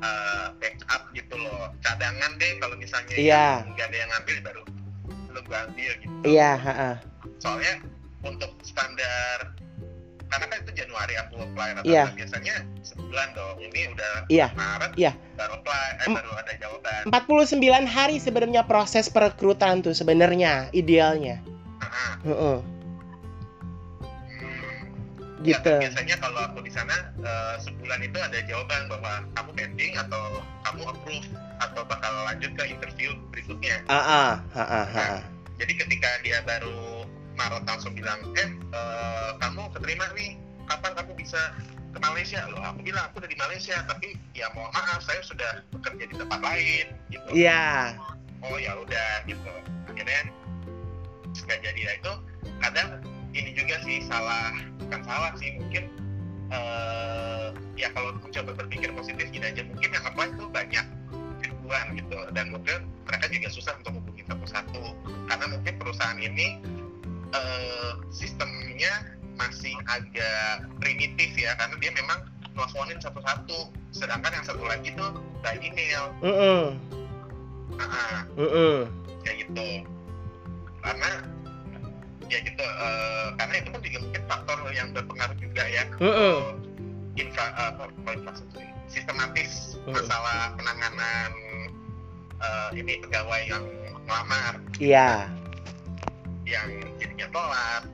[0.05, 3.64] uh, backup gitu loh cadangan deh kalau misalnya yeah.
[3.64, 4.62] nggak ada yang ngambil baru
[5.32, 6.94] belum gue ambil gitu iya yeah, uh -uh.
[7.40, 7.74] soalnya
[8.24, 9.57] untuk standar
[10.34, 12.11] karena kan itu Januari aku apply rata Iya.
[12.11, 14.48] biasanya sebulan dong ini udah Iya.
[14.57, 15.12] Maret Iya.
[15.38, 21.38] baru apply eh baru ada jawaban 49 hari sebenarnya proses perekrutan tuh sebenarnya idealnya.
[21.78, 22.59] Ah, Heeh.
[22.59, 22.84] Ya,
[25.45, 25.61] Gitu.
[25.61, 30.40] kan biasanya kalau aku di sana eh, sebulan itu ada jawaban bahwa kamu pending atau
[30.64, 31.28] kamu approve
[31.61, 33.84] atau bakal lanjut ke interview berikutnya.
[33.92, 35.20] Ah, ah, ah, ah, ah.
[35.61, 37.05] Jadi ketika dia baru
[37.36, 41.53] Maret langsung bilang, eh eh, kamu keterima nih, kapan kamu bisa
[41.92, 42.40] ke Malaysia?
[42.49, 46.14] Loh, aku bilang aku udah di Malaysia, tapi ya mohon maaf saya sudah bekerja di
[46.14, 47.28] tempat lain, gitu.
[47.34, 47.95] Iya.
[48.42, 49.53] Oh ya udah, gitu.
[49.90, 50.30] Akhirnya
[51.34, 51.80] nggak jadi.
[51.84, 52.12] Nah itu
[52.62, 52.88] kadang
[53.35, 55.91] ini juga sih salah, bukan salah sih mungkin
[56.55, 60.87] eh ya kalau aku coba berpikir positif gini aja mungkin yang apply itu banyak
[61.43, 64.82] ribuan gitu dan mungkin mereka juga susah untuk hubungi satu-satu
[65.26, 66.62] karena mungkin perusahaan ini
[67.35, 72.18] eh, sistemnya masih agak primitif ya karena dia memang
[72.55, 76.64] nelfonin satu-satu sedangkan yang satu lagi tuh by email Heeh.
[77.74, 78.78] nah, Heeh.
[79.26, 79.82] kayak gitu
[80.87, 81.11] karena
[82.27, 82.65] ya gitu.
[82.65, 86.39] Eh, karena itu kan juga mungkin faktor yang berpengaruh juga ya Heeh.
[87.15, 88.62] infra eh, apa bukan infrastruktur.
[88.89, 89.53] Sistematis
[89.85, 89.93] Mm.
[89.93, 91.31] masalah penanganan
[92.41, 93.65] eh, ini pegawai yang
[94.05, 95.29] melamar Iya.
[96.45, 97.85] yang jadinya telat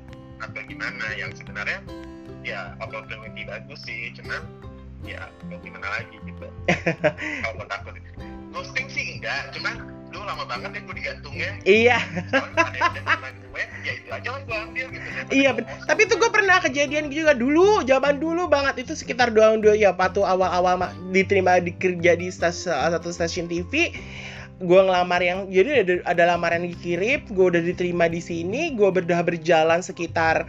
[0.42, 1.78] atau gimana yang sebenarnya
[2.42, 4.10] ya opportunity bagus sih.
[4.14, 4.42] Cuman
[5.02, 6.46] ya mau gimana lagi gitu.
[7.42, 7.94] Kalau buat aku
[8.50, 9.54] ghosting sih enggak.
[9.54, 11.98] Cuman lu lama banget ya gue digantungnya Iya.
[12.26, 15.48] soalnya ada yang udah terima gue ya itu aja lah gue ambil gitu Daripada Iya,
[15.48, 15.86] gua ben- ghosting.
[15.86, 19.74] Tapi itu gue pernah kejadian juga dulu, zaman dulu banget itu sekitar dua tahun dua
[19.74, 23.94] ya waktu awal-awal ma- diterima di kerja di stas, satu stasiun TV.
[24.58, 29.22] Gue ngelamar yang jadi ada, ada lamaran dikirim, gue udah diterima di sini, gue udah
[29.22, 30.44] berjalan sekitar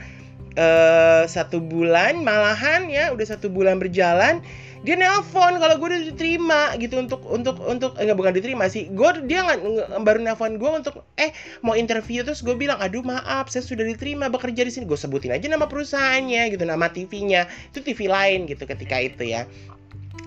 [0.53, 4.43] eh, satu bulan, malahan ya udah satu bulan berjalan.
[4.81, 8.89] Dia nelpon kalau gue udah diterima gitu untuk untuk untuk enggak bukan diterima sih.
[8.89, 11.29] Gue dia nggak baru nelpon gue untuk eh
[11.61, 14.89] mau interview terus gue bilang aduh maaf saya sudah diterima bekerja di sini.
[14.89, 19.45] Gue sebutin aja nama perusahaannya gitu nama TV-nya itu TV lain gitu ketika itu ya.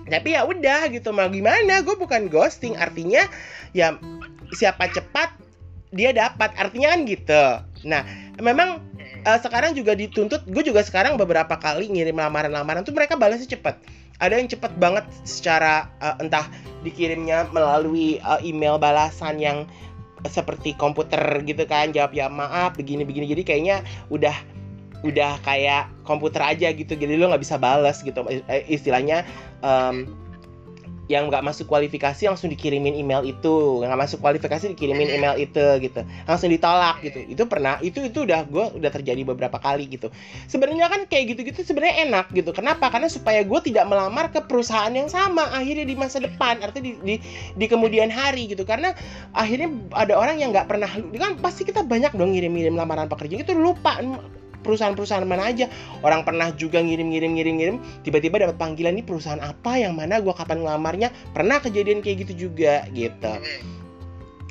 [0.07, 1.83] Tapi ya udah gitu mau gimana?
[1.83, 3.27] Gue bukan ghosting artinya
[3.75, 3.99] ya
[4.55, 5.35] siapa cepat
[5.91, 7.43] dia dapat artinya kan gitu.
[7.91, 8.07] Nah
[8.39, 13.51] memang eh, sekarang juga dituntut gue juga sekarang beberapa kali ngirim lamaran-lamaran tuh mereka balasnya
[13.51, 16.47] cepet ada yang cepet banget secara eh, entah
[16.85, 19.67] dikirimnya melalui eh, email balasan yang
[20.25, 23.29] seperti komputer gitu kan jawab ya maaf begini begini.
[23.29, 23.77] Jadi kayaknya
[24.09, 24.33] udah
[25.05, 26.97] udah kayak komputer aja gitu.
[26.97, 29.21] Jadi lo nggak bisa balas gitu Eh, istilahnya
[29.61, 30.09] em,
[31.05, 33.81] yang nggak masuk kualifikasi langsung dikirimin email itu.
[33.81, 36.01] Yang nggak masuk kualifikasi dikirimin email itu gitu.
[36.25, 37.19] Langsung ditolak gitu.
[37.29, 40.09] Itu pernah itu itu udah gue udah terjadi beberapa kali gitu.
[40.49, 42.49] Sebenarnya kan kayak gitu-gitu sebenarnya enak gitu.
[42.53, 42.89] Kenapa?
[42.89, 46.91] Karena supaya gue tidak melamar ke perusahaan yang sama akhirnya di masa depan artinya di,
[47.01, 47.15] di
[47.53, 48.65] di kemudian hari gitu.
[48.65, 48.97] Karena
[49.33, 53.53] akhirnya ada orang yang nggak pernah kan pasti kita banyak dong ngirim-ngirim lamaran pekerjaan itu
[53.53, 54.01] lupa
[54.65, 55.69] perusahaan-perusahaan mana aja.
[56.01, 60.17] Orang pernah juga ngirim-ngirim ngirim-ngirim tiba-tiba dapat panggilan nih perusahaan apa yang mana?
[60.17, 61.13] Gua kapan ngelamarnya?
[61.37, 63.33] Pernah kejadian kayak gitu juga gitu.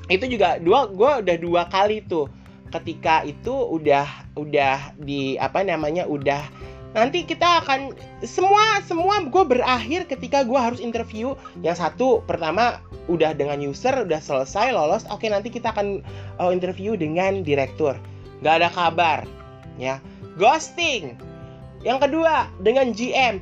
[0.07, 2.31] Itu juga dua gua udah dua kali tuh.
[2.71, 4.07] Ketika itu udah
[4.39, 6.43] udah di apa namanya udah
[6.95, 7.91] nanti kita akan
[8.23, 11.35] semua semua gue berakhir ketika gue harus interview.
[11.63, 12.79] Yang satu pertama
[13.11, 15.07] udah dengan user udah selesai lolos.
[15.11, 16.03] Oke nanti kita akan
[16.39, 17.99] uh, interview dengan direktur.
[18.41, 19.19] Nggak ada kabar
[19.81, 20.03] ya.
[20.37, 21.19] Ghosting.
[21.85, 23.39] Yang kedua dengan GM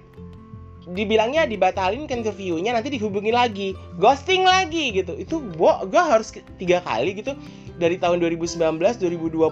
[0.82, 3.68] dibilangnya dibatalin ke interviewnya nanti dihubungi lagi.
[4.02, 5.14] Ghosting lagi gitu.
[5.14, 7.38] Itu gua gua harus tiga kali gitu.
[7.78, 9.42] Dari tahun 2019 2020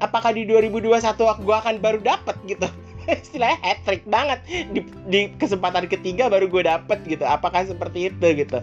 [0.00, 2.68] apakah di 2021 gua akan baru dapat gitu?
[3.24, 4.38] Istilahnya hat trick banget.
[4.46, 7.24] Di, di kesempatan ketiga baru gue dapet gitu.
[7.24, 8.60] Apakah seperti itu gitu?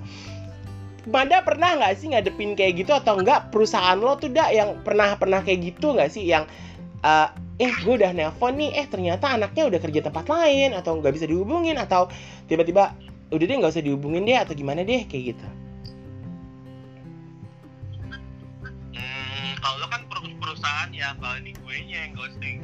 [1.08, 5.16] Manda pernah nggak sih ngadepin kayak gitu atau enggak perusahaan lo tuh dak yang pernah
[5.16, 6.28] pernah kayak gitu nggak sih?
[6.28, 6.52] Yang
[7.04, 7.28] eh,
[7.58, 11.26] eh gue udah nelpon nih eh ternyata anaknya udah kerja tempat lain atau nggak bisa
[11.26, 12.06] dihubungin atau
[12.46, 12.94] tiba-tiba
[13.34, 15.48] udah deh nggak usah dihubungin deh atau gimana deh kayak gitu
[18.98, 22.58] Hmm, kalau kan per- perusahaan ya, kalau ini gue nya yang ghosting.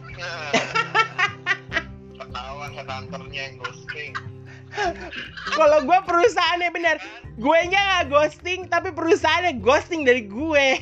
[2.18, 4.12] Ketahuan ke kantornya yang ghosting.
[5.54, 6.98] kalau gue perusahaannya bener
[7.38, 10.66] gue nya nggak ghosting tapi perusahaannya ghosting dari gue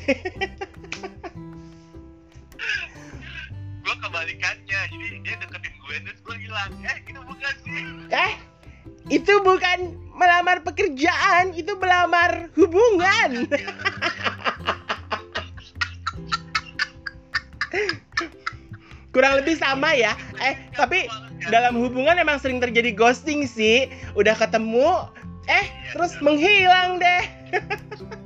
[3.82, 6.70] Gue kebalikannya, jadi dia deketin gue terus gue hilang.
[6.86, 7.82] Eh, itu bukan sih.
[8.14, 8.32] eh
[9.10, 13.46] itu bukan melamar pekerjaan itu melamar hubungan
[19.12, 21.06] kurang lebih sama ya eh tapi
[21.50, 25.10] dalam hubungan emang sering terjadi ghosting sih udah ketemu
[25.50, 27.22] eh terus menghilang deh.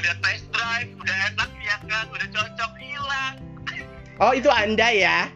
[0.00, 3.34] udah test drive udah enak ya kan udah cocok hilang.
[4.20, 5.28] Oh itu anda ya?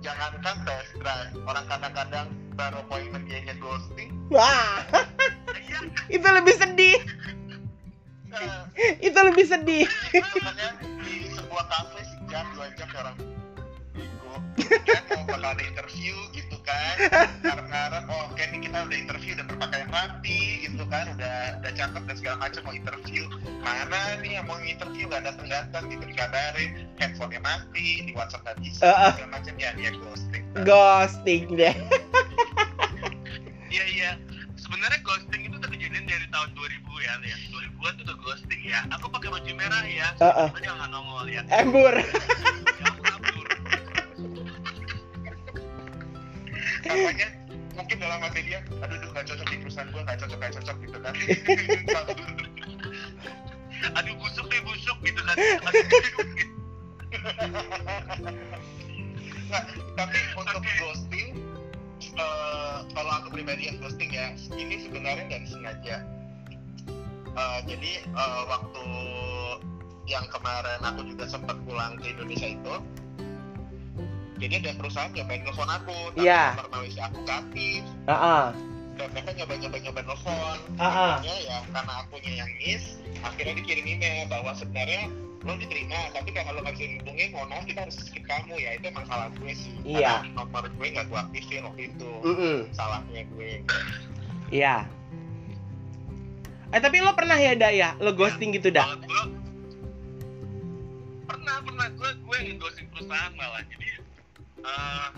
[0.00, 4.16] Jangankan test drive orang kadang-kadang baru appointment dia ghosting.
[4.32, 4.80] Wah.
[5.52, 6.98] Iya, itu lebih sedih.
[8.32, 8.64] Nah,
[9.02, 9.86] itu lebih sedih.
[11.04, 13.16] Di sebuah kafe sejam dua jam orang.
[14.60, 16.96] Kan mau bakal ada interview gitu kan.
[17.40, 21.04] Karena oh oke nih kita udah interview udah berpakaian rapi gitu kan.
[21.16, 23.24] Udah udah cakep dan segala macam mau interview.
[23.64, 25.04] Mana nih yang mau interview?
[25.10, 29.12] Gak datang datang gitu dikabarin handphonenya mati di WhatsApp gak bisa Uh-uh.
[29.16, 30.44] segala macam ya dia ghosting.
[30.62, 31.74] Ghosting deh.
[33.70, 34.10] Iya iya.
[34.58, 38.82] Sebenarnya ghosting itu kejadian dari tahun 2000 ya ya 2000-an tuh udah ghosting ya.
[38.98, 40.10] Aku pakai baju merah ya.
[40.18, 41.42] Tiba dia nggak nongol ya.
[41.54, 41.94] Embur
[46.84, 47.28] katanya
[47.76, 50.76] mungkin dalam hati dia aduh duh gak cocok di perusahaan gua gak cocok gak cocok
[50.84, 51.14] gitu kan.
[53.96, 55.36] Aduh busuk deh busuk gitu kan.
[59.50, 59.66] Nah,
[59.98, 61.34] tapi untuk ghosting
[62.00, 65.96] eh, kalau aku pribadi yang ghosting ya ini sebenarnya nggak disengaja.
[67.34, 68.84] Eh, jadi eh, waktu
[70.06, 72.74] yang kemarin aku juga sempat pulang ke Indonesia itu
[74.40, 76.44] jadi ada perusahaan nyobain nelfon aku tapi Iya.
[76.56, 78.46] nomor Malaysia aku aktif ah ah
[79.00, 80.58] dan mereka nyoba nyoba nyoba nelfon.
[80.76, 81.12] Ah, ah.
[81.16, 82.84] akhirnya ya karena akunya yang miss
[83.24, 85.08] akhirnya dikirim email bahwa sebenarnya
[85.40, 88.76] lo diterima tapi kalau lo nggak bisa dihubungin mohon maaf kita harus skip kamu ya.
[88.76, 89.72] Itu emang salah gue sih.
[89.88, 90.20] Iya.
[90.20, 92.10] karena nomor gue nggak gue aktifin waktu itu.
[92.20, 92.56] Mm-mm.
[92.76, 93.52] salahnya gue.
[94.52, 94.76] Iya.
[96.76, 98.84] Eh tapi lo pernah ya Daya lo ghosting gitu dah
[101.24, 101.86] pernah pernah.
[101.96, 103.64] Gue gue ngeghosting perusahaan malah.
[103.64, 103.86] Jadi
[104.60, 105.08] eh,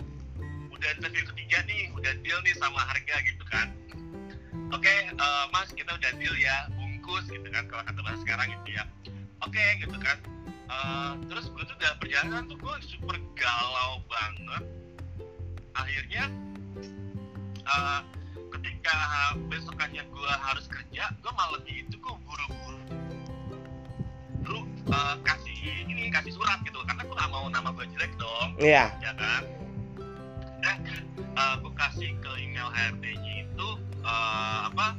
[0.71, 3.71] udah interview ketiga nih udah deal nih sama harga gitu kan.
[4.73, 8.69] Oke eh, mas kita udah deal ya bungkus gitu kan kalau kata bahasa sekarang gitu
[8.79, 8.83] ya.
[9.43, 10.17] Oke gitu kan.
[10.73, 14.63] Eh, terus gue tuh udah perjalanan tuh gue super galau banget.
[15.77, 16.23] Akhirnya
[17.63, 18.01] eh,
[18.53, 18.95] ketika
[19.49, 22.79] besokannya gue harus kerja gue malah itu gue buru-buru
[24.89, 25.55] eh, kasih
[25.87, 26.79] ini kasih surat gitu.
[26.83, 28.49] Karena gue gak mau nama gue jelek dong.
[28.59, 28.91] Iya.
[28.99, 29.43] Ya kan?
[30.63, 30.77] Eh
[31.35, 33.67] uh, gue kasih ke email HRD-nya itu
[34.03, 34.95] eh, apa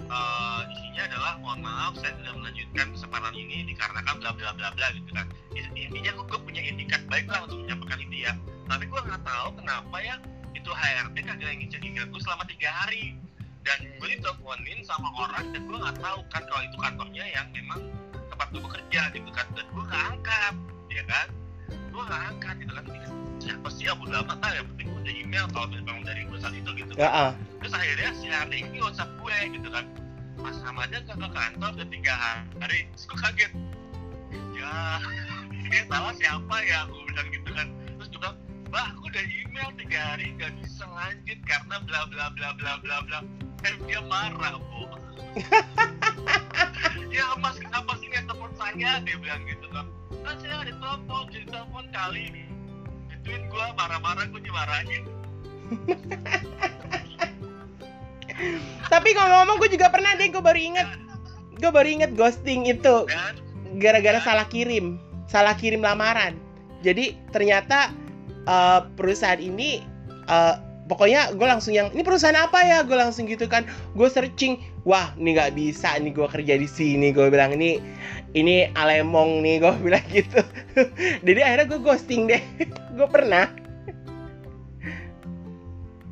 [0.00, 4.86] eh, isinya adalah mohon maaf saya tidak melanjutkan kesempatan ini dikarenakan bla bla bla bla
[4.94, 5.26] gitu kan.
[5.54, 8.32] In- intinya gue, gue punya etikat baik lah untuk menyampaikan itu ya.
[8.70, 10.16] Tapi gue nggak tahu kenapa ya
[10.54, 13.14] itu HRD kagak ngecek gue selama tiga hari.
[13.60, 17.80] Dan gue diteleponin sama orang dan gue nggak tahu kan kalau itu kantornya yang memang
[18.40, 20.54] tempat gue bekerja gitu kan dan gue nggak angkat
[20.88, 21.28] ya kan?
[21.92, 22.84] Gue nggak angkat gitu kan?
[22.88, 24.52] Ini siapa sih abu lama ah?
[24.56, 27.04] Yang penting gue udah email kalau memang dari perusahaan itu gitu kan?
[27.12, 27.30] Ah
[27.60, 29.84] terus akhirnya si HRD ini whatsapp gue gitu kan?
[30.40, 33.52] Mas gak ke kantor udah tiga hari terus gue kaget.
[34.56, 34.72] Ya
[35.68, 36.88] dia salah siapa ya?
[36.88, 37.68] Gue bilang gitu kan.
[38.00, 38.28] Terus juga
[38.72, 42.96] mbak aku udah email tiga hari gak bisa lanjut karena bla bla bla bla bla
[43.04, 43.20] bla.
[43.68, 44.88] Eh dia marah bu.
[47.10, 47.99] Ya mas kenapa
[48.76, 49.86] saya dia bilang gitu kan.
[50.22, 52.24] Kan saya ada telepon jadi telepon kali
[53.10, 55.04] gituin gue marah-marah gue dimarahin.
[58.92, 60.88] Tapi ngomong-ngomong gue juga pernah deh gue baru inget
[61.60, 63.06] gue baru inget ghosting itu.
[63.78, 64.98] Gara-gara salah kirim.
[65.30, 66.34] Salah kirim lamaran.
[66.80, 67.92] Jadi ternyata
[68.48, 69.84] eh, perusahaan ini
[70.26, 70.56] eh,
[70.90, 72.82] pokoknya gue langsung yang ini perusahaan apa ya?
[72.82, 73.62] Gue langsung gitu kan.
[73.94, 77.14] Gue searching wah ini nggak bisa nih gue kerja di sini.
[77.14, 77.78] Gue bilang ini
[78.34, 80.42] ini alemong nih gue bilang gitu.
[81.22, 82.42] Jadi akhirnya gue ghosting deh.
[82.98, 83.48] Gue pernah.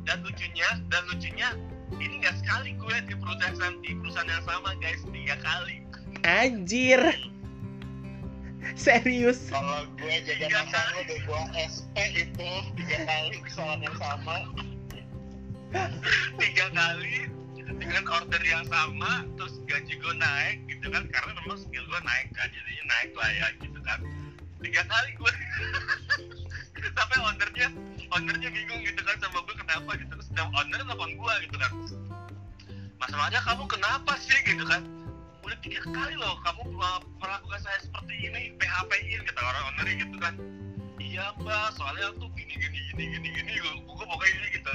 [0.07, 1.53] Dan lucunya dan lucunya
[2.01, 5.03] ini nggak sekali gue di perusahaan di perusahaan yang sama guys.
[5.11, 5.85] Tiga kali.
[6.25, 7.13] Anjir
[8.75, 9.49] serius.
[9.49, 11.95] Kalau gue jadi pasangan udah gue SP
[12.25, 14.35] itu tiga kali kesalahan yang sama.
[16.37, 17.17] Tiga kali
[17.77, 22.27] dengan order yang sama terus gaji gue naik gitu kan karena memang skill gue naik
[22.33, 23.99] kan jadinya naik lah ya gitu kan.
[24.59, 25.33] Tiga kali gue.
[26.97, 27.67] Sampai ownernya
[28.09, 31.71] ownernya bingung gitu kan sama gue kenapa gitu terus dan owner telepon gue gitu kan.
[32.99, 34.98] Masalahnya kamu kenapa sih gitu kan
[35.49, 39.87] udah tiga kali loh kamu uh, melakukan saya seperti ini PHP in kata orang owner
[39.97, 40.33] gitu kan.
[41.01, 44.69] Iya mbak soalnya tuh gini gini gini gini gini gue pokoknya ini gitu.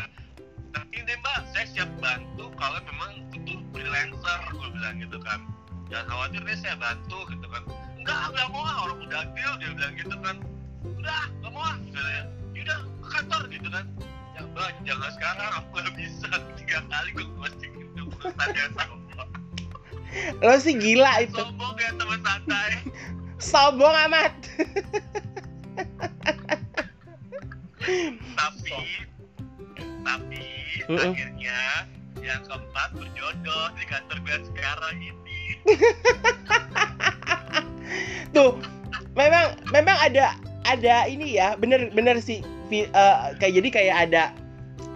[0.75, 5.47] Tapi deh mbak saya siap bantu kalau memang butuh freelancer gue bilang gitu kan.
[5.95, 7.63] Jangan khawatir deh saya bantu gitu kan.
[7.95, 10.37] Enggak enggak mau lah orang udah deal dia bilang gitu kan.
[10.83, 12.23] Udah enggak mau lah gitu ya
[12.67, 13.87] udah ke kantor gitu kan.
[14.35, 16.27] Ya mbak jangan sekarang aku gak bisa
[16.59, 18.03] tiga kali gue ghosting gitu
[18.35, 18.59] tadi
[20.43, 21.37] lo sih gila itu.
[21.37, 22.71] Sombong ya teman santai.
[23.51, 24.35] Sombong amat.
[28.39, 28.79] Tapi
[30.05, 30.45] tapi
[30.89, 31.61] akhirnya
[32.21, 35.41] yang keempat berjodoh di kantor gue sekarang ini.
[38.37, 38.59] Tuh
[39.15, 40.35] memang memang ada
[40.65, 42.41] ada ini ya bener bener sih
[42.73, 44.23] eh, kayak jadi kayak ada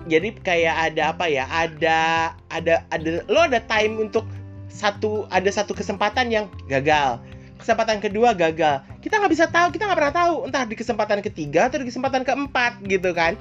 [0.09, 4.25] jadi kayak ada apa ya ada ada ada lo ada time untuk
[4.69, 7.19] satu ada satu kesempatan yang gagal.
[7.59, 8.85] Kesempatan kedua gagal.
[9.03, 10.35] Kita nggak bisa tahu kita nggak pernah tahu.
[10.47, 13.35] Entah di kesempatan ketiga atau di kesempatan keempat gitu kan.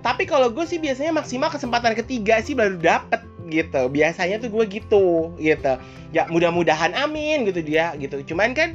[0.00, 3.20] Tapi kalau gue sih biasanya maksimal kesempatan ketiga sih baru dapet
[3.52, 3.92] gitu.
[3.92, 5.74] Biasanya tuh gue gitu gitu.
[6.16, 8.24] Ya mudah-mudahan amin gitu dia gitu.
[8.32, 8.72] Cuman kan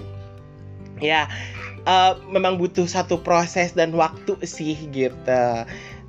[1.01, 1.25] ya
[1.89, 5.45] eh, memang butuh satu proses dan waktu sih gitu.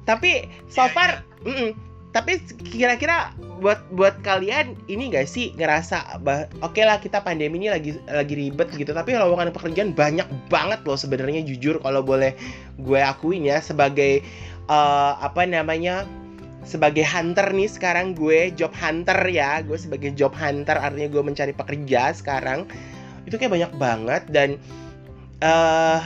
[0.05, 1.86] Tapi so far mm-mm.
[2.17, 2.41] Tapi
[2.73, 6.25] kira-kira buat buat kalian ini gak sih ngerasa
[6.65, 8.97] oke lah kita pandemi ini lagi lagi ribet gitu.
[8.97, 12.33] Tapi lowongan pekerjaan banyak banget loh sebenarnya jujur kalau boleh
[12.81, 13.61] gue akuin ya.
[13.61, 14.25] Sebagai
[14.65, 16.09] eh, apa namanya
[16.65, 19.61] sebagai hunter nih sekarang gue job hunter ya.
[19.61, 22.65] Gue sebagai job hunter artinya gue mencari pekerja sekarang
[23.29, 24.23] itu kayak banyak banget.
[24.33, 24.57] Dan
[25.45, 26.01] eh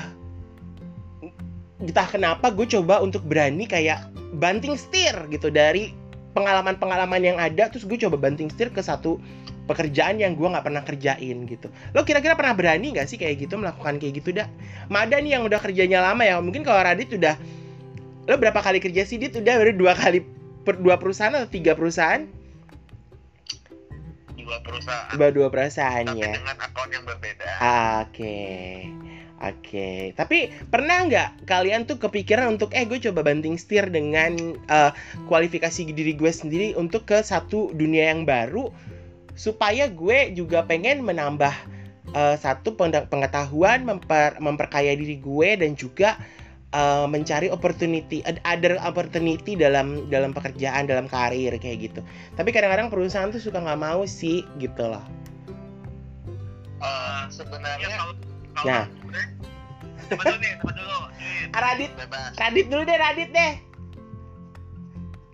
[1.78, 4.10] entah kenapa gue coba untuk berani kayak
[4.42, 5.99] banting setir gitu dari
[6.30, 9.18] pengalaman-pengalaman yang ada terus gue coba banting setir ke satu
[9.66, 11.70] pekerjaan yang gue nggak pernah kerjain gitu.
[11.94, 14.50] Lo kira-kira pernah berani nggak sih kayak gitu melakukan kayak gitu dah
[14.90, 17.38] Mada nih yang udah kerjanya lama ya mungkin kalau Radit udah
[18.26, 19.34] lo berapa kali kerja sih Dit?
[19.34, 20.22] Udah baru dua kali
[20.62, 22.26] per dua perusahaan atau tiga perusahaan?
[24.38, 25.14] Dua perusahaan.
[25.14, 27.50] Dua dua tapi perusahaannya dengan akun yang berbeda.
[28.02, 28.38] Oke,
[29.40, 30.14] oke.
[30.14, 34.36] Tapi pernah nggak kalian tuh kepikiran untuk eh gue coba banting setir dengan
[34.68, 34.92] eh,
[35.26, 38.68] kualifikasi diri gue sendiri untuk ke satu dunia yang baru
[39.34, 41.54] supaya gue juga pengen menambah
[42.12, 46.20] eh, satu peng- pengetahuan, memper- memperkaya diri gue dan juga
[46.76, 52.00] eh, mencari opportunity, other opportunity dalam dalam pekerjaan, dalam karir kayak gitu.
[52.36, 55.02] Tapi kadang-kadang perusahaan tuh suka nggak mau sih gitu loh.
[56.80, 58.16] Ya sebenarnya kalau
[58.52, 58.86] kalau Nah.
[60.10, 61.48] coba dulu nih coba dulu Dit.
[61.52, 63.52] Radit, bebas Radit dulu deh, Radit deh.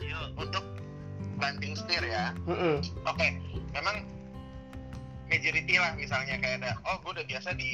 [0.01, 0.64] yuk untuk
[1.37, 2.81] banting setir ya Mm-mm.
[3.05, 3.27] oke
[3.73, 3.97] memang
[5.27, 7.73] majority lah misalnya kayak ada oh gue udah biasa di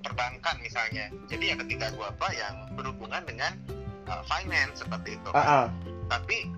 [0.00, 3.52] perbankan misalnya jadi ya ketika gue apa yang berhubungan dengan
[4.06, 5.66] uh, finance seperti itu Ah, ah.
[6.08, 6.48] tapi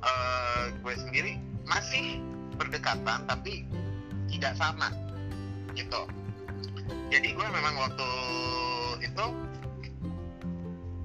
[0.00, 1.32] uh, gue sendiri
[1.64, 2.20] masih
[2.54, 3.64] berdekatan tapi
[4.30, 4.92] tidak sama
[5.74, 6.06] gitu
[7.08, 8.08] jadi gue memang waktu
[9.00, 9.24] itu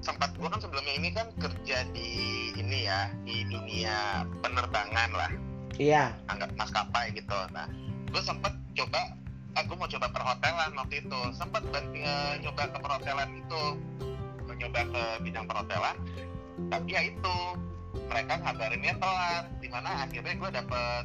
[0.00, 2.08] sempat gue kan sebelumnya ini kan kerja di
[2.56, 5.32] ini ya di dunia penerbangan lah.
[5.80, 6.12] Iya.
[6.28, 7.36] anggap maskapai gitu.
[7.56, 7.64] Nah
[8.10, 9.00] gue sempet coba
[9.56, 11.20] aku mau coba perhotelan waktu itu.
[11.36, 13.62] Sempet ban- eh, nyoba ke perhotelan itu.
[14.60, 15.96] Nyoba ke bidang perhotelan.
[16.68, 17.36] Tapi ya itu
[18.12, 19.44] mereka ngabarinnya telat.
[19.62, 21.04] Di mana akhirnya gue dapet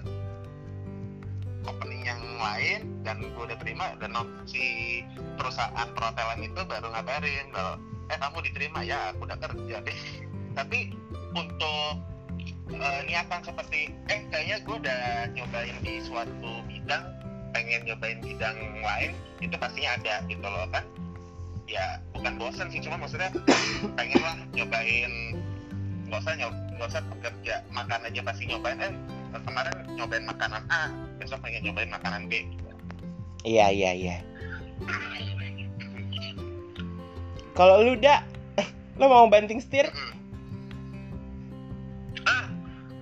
[1.66, 4.14] opening yang lain dan gue udah terima dan
[4.46, 5.02] si
[5.38, 7.76] perusahaan perhotelan itu baru ngabarin kalau
[8.10, 8.80] eh kamu diterima?
[8.86, 9.76] Ya aku udah kerja.
[9.82, 10.00] Deh
[10.58, 10.94] tapi
[11.34, 11.94] untuk
[12.72, 15.02] eh, niatan seperti eh kayaknya gue udah
[15.34, 17.04] nyobain di suatu bidang
[17.56, 20.86] pengen nyobain bidang lain itu pastinya ada gitu loh kan?
[21.66, 23.34] Ya bukan bosan sih cuma maksudnya
[23.98, 25.14] pengen lah nyobain
[26.06, 28.78] nggak usah nyob nggak usah bekerja makan aja pasti nyobain.
[28.80, 28.94] Eh
[29.44, 32.70] kemarin nyobain makanan A besok pengen nyobain makanan B gitu.
[33.46, 34.18] Iya, iya, iya.
[37.56, 38.20] Kalau lu udah
[39.00, 39.88] lo mau banting setir?
[42.28, 42.48] Ah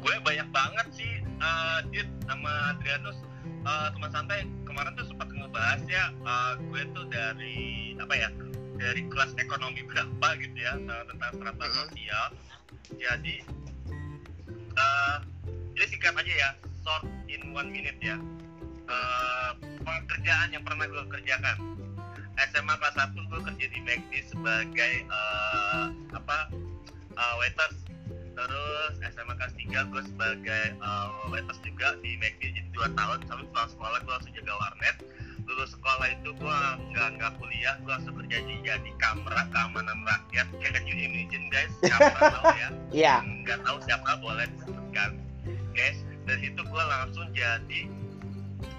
[0.04, 5.82] gue banyak banget sih eh Dit sama Adrianus eh, teman santai kemarin tuh sempat ngebahas
[5.88, 8.30] ya eh, gue tuh dari apa ya
[8.78, 12.26] dari kelas ekonomi berapa gitu ya eh, tentang strata sosial
[13.00, 13.36] jadi
[14.74, 15.18] eh
[15.74, 16.50] jadi singkat aja ya
[16.84, 18.20] short in one minute ya.
[18.84, 21.58] Eh, pekerjaan yang pernah gue kerjakan.
[22.52, 26.38] SMA kelas 1 gue kerja di McD sebagai eh, apa
[27.16, 27.80] eh, waiters.
[28.34, 33.22] Terus SMA kelas 3 gue sebagai uh, waiters juga di McD jadi 2 tahun.
[33.30, 34.98] Sampai pulang sekolah gue langsung jaga warnet.
[35.46, 36.60] Lulus sekolah itu gue
[36.98, 40.48] nggak nggak kuliah gue langsung kerja di jadi kamera keamanan rakyat.
[40.50, 41.74] Ya kan you imagine guys.
[41.86, 42.70] Kamera tahu ya.
[42.90, 43.16] Iya.
[43.46, 45.22] nggak tahu siapa boleh disebutkan
[45.78, 47.82] guys dari situ gue langsung jadi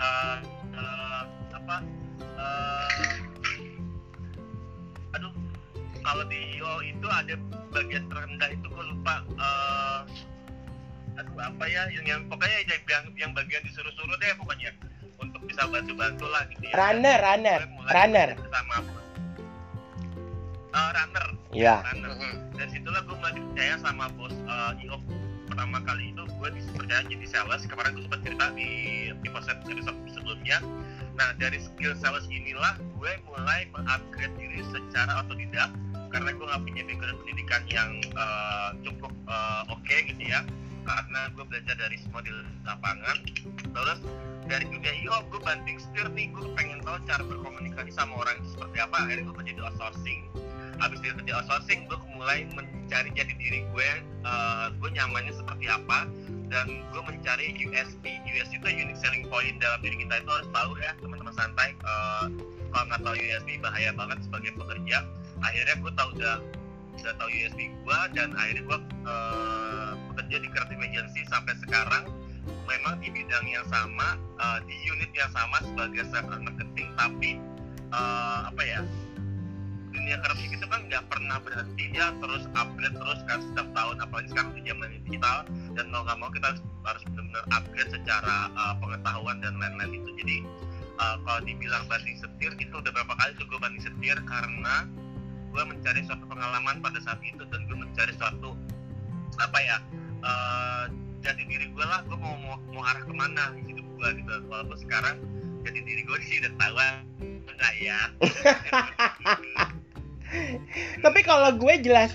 [0.01, 0.39] uh,
[0.73, 1.23] uh,
[1.53, 1.77] apa
[2.41, 2.89] uh,
[5.17, 5.33] aduh
[6.05, 7.35] kalau di IO itu ada
[7.73, 10.01] bagian terendah itu gue lupa uh,
[11.15, 14.75] apa ya yang, yang pokoknya yang, yang bagian disuruh-suruh deh pokoknya
[15.23, 16.75] untuk bisa bantu-bantu lah gitu ya.
[16.75, 18.29] Runner, runner, runner.
[18.51, 18.77] Sama
[20.75, 21.27] uh, runner.
[21.55, 21.77] Ya.
[21.87, 22.11] Runner.
[22.59, 24.99] Dan situlah gue mulai dipercaya sama bos uh, IO
[25.55, 27.63] pertama kali itu gue dipercaya jadi sales.
[27.71, 28.71] Kemarin gue sempat cerita di
[29.15, 29.63] di episode
[30.11, 30.59] sebelumnya.
[31.15, 35.71] Nah dari skill sales inilah gue mulai mengupgrade diri secara otodidak.
[36.11, 40.43] Karena gue nggak punya background pendidikan yang uh, cukup uh, oke gitu ya.
[40.83, 42.35] Karena gue belajar dari semua di
[42.67, 43.17] lapangan.
[43.63, 43.99] Terus
[44.45, 48.49] dari dunia IO gue banting setir nih gue pengen tahu cara berkomunikasi sama orang itu
[48.57, 48.97] seperti apa.
[49.09, 50.21] Akhirnya gue menjadi outsourcing.
[50.81, 53.89] Habis dari kerja outsourcing gue mulai mencari jati diri gue
[54.27, 56.11] uh, gue nyamannya seperti apa
[56.53, 60.71] dan gue mencari USP USP itu unique selling point dalam diri kita itu harus tahu
[60.79, 61.73] ya teman-teman santai.
[61.83, 62.27] Uh,
[62.75, 65.07] kalau nggak tahu USP bahaya banget sebagai pekerja.
[65.41, 66.37] Akhirnya gue tahu udah
[66.95, 68.79] udah tahu USP gue dan akhirnya gue
[69.09, 72.07] uh, bekerja di creative agency sampai sekarang
[72.65, 76.89] memang di bidang yang sama uh, di unit yang sama sebagai and marketing.
[76.97, 77.31] Tapi
[77.93, 78.81] uh, apa ya
[79.95, 84.29] dunia kreatif itu kan nggak pernah berhenti ya terus upgrade terus kan setiap tahun apalagi
[84.35, 85.37] sekarang di zaman digital.
[85.79, 90.11] Dan mau nggak mau kita harus, harus benar-benar upgrade secara uh, pengetahuan dan lain-lain itu
[90.25, 90.39] jadi
[90.99, 94.87] uh, kalau dibilang banding setir itu udah berapa kali tuh gue banding setir karena
[95.55, 98.59] gue mencari suatu pengalaman pada saat itu dan gue mencari suatu
[99.39, 99.77] apa ya
[100.23, 100.85] uh,
[101.25, 104.33] jati diri gue lah gue mau, mau mau arah ke mana hidup gue gitu.
[104.53, 105.17] Walaupun sekarang
[105.65, 106.77] jati diri gue sih udah tahu
[107.49, 108.01] enggak ya.
[111.05, 112.13] Tapi kalau gue jelas,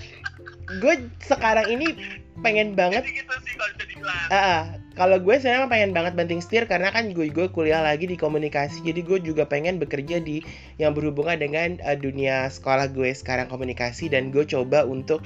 [0.78, 0.94] gue
[1.26, 1.98] sekarang ini
[2.40, 3.04] pengen banget.
[3.04, 4.28] jadi gitu sih kalau bisa dibilang.
[4.32, 4.62] Ah.
[4.98, 8.84] kalau gue sekarang pengen banget banting setir karena kan gue gue kuliah lagi di komunikasi,
[8.84, 10.44] jadi gue juga pengen bekerja di
[10.76, 14.12] yang berhubungan dengan eh, dunia sekolah gue sekarang komunikasi.
[14.12, 15.24] Dan gue coba untuk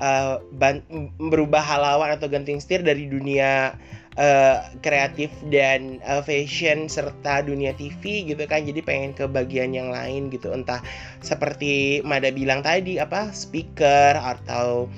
[0.00, 0.86] eh, ban-
[1.20, 3.76] merubah halawan atau ganting setir dari dunia
[4.16, 8.64] eh, kreatif dan eh, fashion serta dunia TV gitu kan.
[8.64, 10.48] Jadi pengen ke bagian yang lain gitu.
[10.54, 10.80] Entah
[11.20, 14.88] seperti Mada bilang tadi apa speaker atau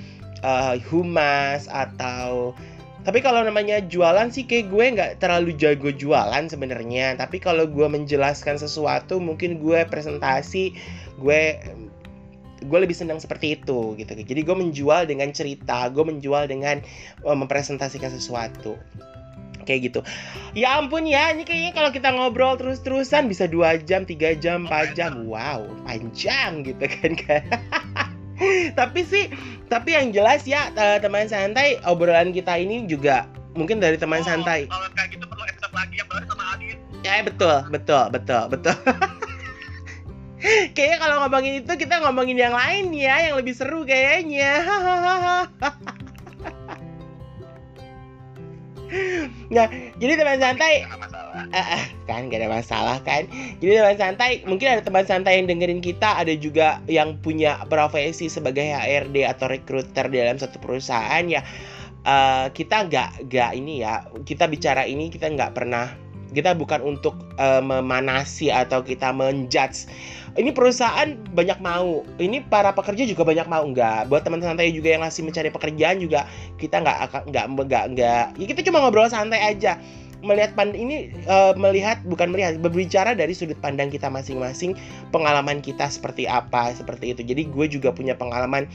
[0.43, 2.53] uh, humas atau
[3.03, 7.19] tapi kalau namanya jualan sih kayak gue nggak terlalu jago jualan sebenarnya.
[7.19, 10.71] Tapi kalau gue menjelaskan sesuatu mungkin gue presentasi
[11.19, 11.41] gue
[12.63, 14.11] gue lebih senang seperti itu gitu.
[14.15, 16.79] Jadi gue menjual dengan cerita gue menjual dengan
[17.27, 18.79] uh, mempresentasikan sesuatu.
[19.67, 19.99] Kayak gitu.
[20.55, 24.95] Ya ampun ya ini kayaknya kalau kita ngobrol terus-terusan bisa dua jam tiga jam empat
[24.95, 25.27] jam.
[25.27, 27.43] Wow panjang gitu kan kan.
[28.79, 29.27] Tapi sih
[29.73, 30.69] tapi yang jelas ya
[31.01, 33.25] teman santai obrolan kita ini juga
[33.57, 34.69] mungkin dari teman Oh, santai.
[34.69, 36.77] kalau kayak gitu perlu episode lagi yang baru sama Adit.
[37.01, 38.75] Ya betul betul betul betul.
[40.75, 44.59] Kayaknya kalau ngomongin itu kita ngomongin yang lain ya yang lebih seru kayaknya
[49.53, 49.67] nah
[49.97, 50.85] jadi teman santai
[51.33, 53.25] Eh, eh, kan gak ada masalah kan?
[53.57, 58.29] Jadi teman santai mungkin ada teman santai yang dengerin kita ada juga yang punya profesi
[58.29, 61.41] sebagai HRD atau recruiter dalam satu perusahaan ya.
[62.05, 65.89] Eh, kita nggak nggak ini ya kita bicara ini kita nggak pernah
[66.33, 69.87] kita bukan untuk eh, memanasi atau kita menjudge.
[70.33, 72.01] Ini perusahaan banyak mau.
[72.17, 73.63] Ini para pekerja juga banyak mau.
[73.69, 76.25] Nggak buat teman santai juga yang masih mencari pekerjaan juga
[76.57, 78.25] kita nggak nggak nggak nggak.
[78.41, 79.77] Ya kita cuma ngobrol santai aja.
[80.23, 84.73] Melihat pand ini eh, melihat bukan melihat berbicara dari sudut pandang kita masing-masing
[85.13, 87.21] pengalaman kita seperti apa seperti itu.
[87.21, 88.65] Jadi gue juga punya pengalaman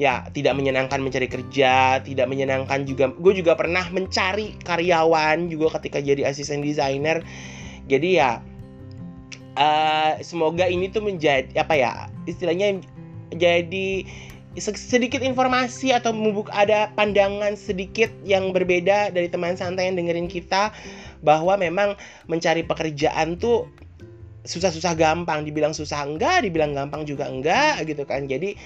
[0.00, 3.12] ya tidak menyenangkan mencari kerja tidak menyenangkan juga.
[3.12, 7.20] Gue juga pernah mencari karyawan juga ketika jadi asisten desainer.
[7.86, 8.40] Jadi ya
[9.56, 11.92] eh, semoga ini tuh menjadi apa ya
[12.24, 12.80] istilahnya
[13.36, 14.06] jadi
[14.56, 20.28] se- sedikit informasi atau membuk ada pandangan sedikit yang berbeda dari teman santai yang dengerin
[20.28, 20.72] kita
[21.24, 21.94] bahwa memang
[22.28, 23.68] mencari pekerjaan tuh
[24.42, 25.46] susah-susah gampang.
[25.46, 28.26] Dibilang susah enggak dibilang gampang juga enggak gitu kan.
[28.26, 28.58] Jadi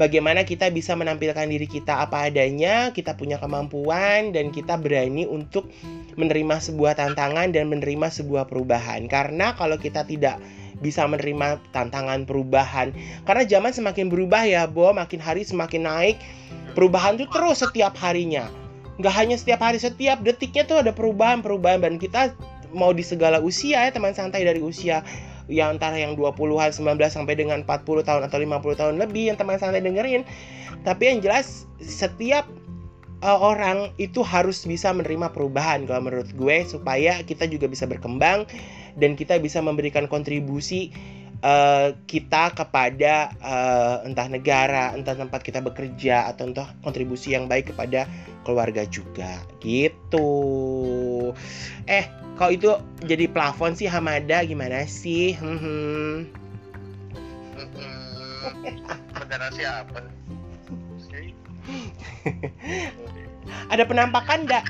[0.00, 5.68] bagaimana kita bisa menampilkan diri kita apa adanya kita punya kemampuan dan kita berani untuk
[6.16, 9.04] menerima sebuah tantangan dan menerima sebuah perubahan.
[9.12, 10.40] Karena kalau kita tidak
[10.80, 12.96] bisa menerima tantangan perubahan
[13.28, 16.16] karena zaman semakin berubah ya Bo makin hari semakin naik
[16.72, 18.48] perubahan tuh terus setiap harinya.
[18.96, 22.32] Nggak hanya setiap hari setiap detiknya tuh ada perubahan perubahan dan kita
[22.72, 25.04] mau di segala usia ya teman santai dari usia
[25.50, 29.58] yang antara yang 20-an 19 sampai dengan 40 tahun atau 50 tahun lebih yang teman
[29.58, 30.22] santai dengerin.
[30.86, 32.46] Tapi yang jelas setiap
[33.24, 38.48] uh, orang itu harus bisa menerima perubahan kalau menurut gue supaya kita juga bisa berkembang
[38.96, 40.90] dan kita bisa memberikan kontribusi
[41.40, 47.72] eh, kita kepada eh, entah negara, entah tempat kita bekerja atau entah kontribusi yang baik
[47.72, 48.04] kepada
[48.44, 50.32] keluarga juga gitu.
[51.84, 52.08] Eh,
[52.40, 52.70] kalau itu
[53.04, 55.36] jadi plafon sih Hamada gimana sih?
[55.36, 56.14] Hmm, hmm.
[57.60, 58.80] Mm-mm.
[59.20, 60.00] Beneran siapa?
[63.72, 64.64] Ada penampakan enggak?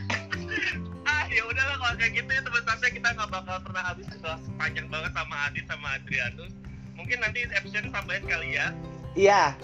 [1.36, 4.86] ya udahlah kalau kayak gitu ya teman santai kita nggak bakal pernah habis udah panjang
[4.90, 6.52] banget sama Adit sama Adrianus
[6.98, 8.74] mungkin nanti episode tambahin kali ya
[9.18, 9.58] Iya.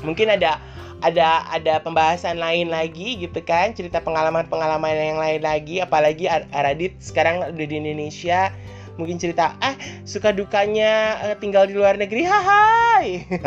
[0.00, 0.56] Mungkin ada
[0.98, 6.96] ada ada pembahasan lain lagi gitu kan, cerita pengalaman-pengalaman yang lain lagi apalagi Ar- Aradit
[7.02, 8.50] sekarang udah di Indonesia.
[8.98, 12.26] Mungkin cerita ah suka dukanya eh, tinggal di luar negeri.
[12.26, 13.22] Hai.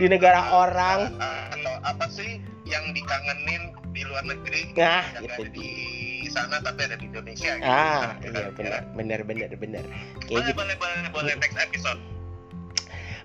[0.00, 1.18] di negara orang.
[1.18, 5.68] Atau apa sih yang dikangenin di luar negeri Nah, yang itu ada di
[6.32, 7.68] sana tapi ada di Indonesia gitu.
[7.68, 9.84] Ah, Kita iya benar, benar, benar, benar.
[10.24, 10.56] Kayak boleh gitu.
[10.56, 12.00] boleh boleh boleh next episode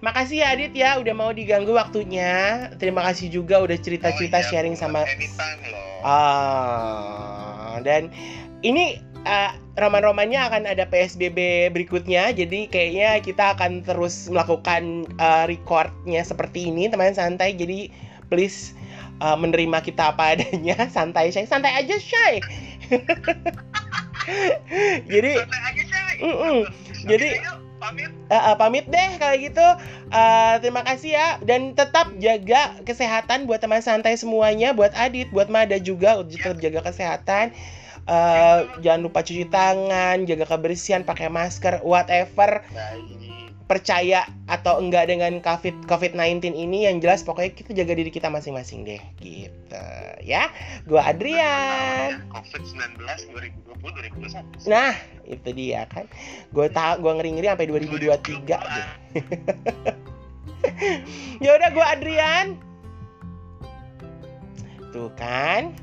[0.03, 2.67] Makasih ya Adit ya udah mau diganggu waktunya.
[2.77, 6.05] Terima kasih juga udah cerita-cerita Oh iya, sharing sama anytime loh.
[6.05, 8.11] Ah, dan
[8.61, 16.21] ini eh, roman-romannya akan ada PSBB berikutnya, jadi kayaknya kita akan terus melakukan eh, recordnya
[16.21, 17.55] seperti ini, teman santai.
[17.57, 17.89] Jadi
[18.29, 18.77] please
[19.17, 22.39] eh, menerima kita apa adanya, santai Shay, santai aja Shay.
[25.11, 26.57] jadi santai aja sih Mm-mm.
[27.11, 27.37] Jadi-
[27.75, 29.67] pamit eh, pamit deh kalau gitu.
[30.09, 35.51] Eh, terima kasih ya dan tetap jaga kesehatan buat teman santai semuanya, buat Adit, buat
[35.51, 37.53] Mada juga tetap jaga kesehatan.
[38.05, 42.63] Eh, jangan lupa cuci tangan, jaga kebersihan, pakai masker, whatever.
[42.73, 43.44] Baik.
[43.65, 48.85] Percaya atau enggak dengan COVID COVID-19 ini yang jelas pokoknya kita jaga diri kita masing-masing
[48.85, 49.85] deh gitu.
[50.21, 50.53] Ya.
[50.85, 52.21] Gua Adrian.
[52.29, 53.01] COVID-19
[53.33, 54.69] 2020 2021.
[54.69, 54.93] Nah,
[55.25, 56.05] itu dia kan.
[56.53, 58.87] Gue tak gua ngeri-ngeri sampai 2023 deh.
[61.43, 62.47] ya udah gue Adrian.
[64.93, 65.75] Tuh kan.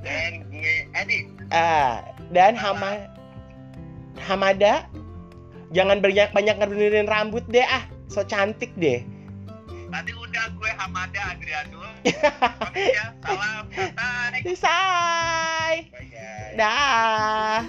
[0.00, 1.28] Dan gue Adi.
[1.52, 2.00] Ah,
[2.32, 3.04] dan Hama
[4.20, 4.88] Hamada
[5.70, 7.86] jangan banyak banyak ngebenerin rambut deh ah.
[8.10, 9.02] So cantik deh.
[9.90, 11.34] tadi udah gue Hamada
[12.62, 13.66] pamit ya salam
[14.54, 15.90] Say.
[15.90, 16.54] Bye guys.
[16.56, 17.60] Dah.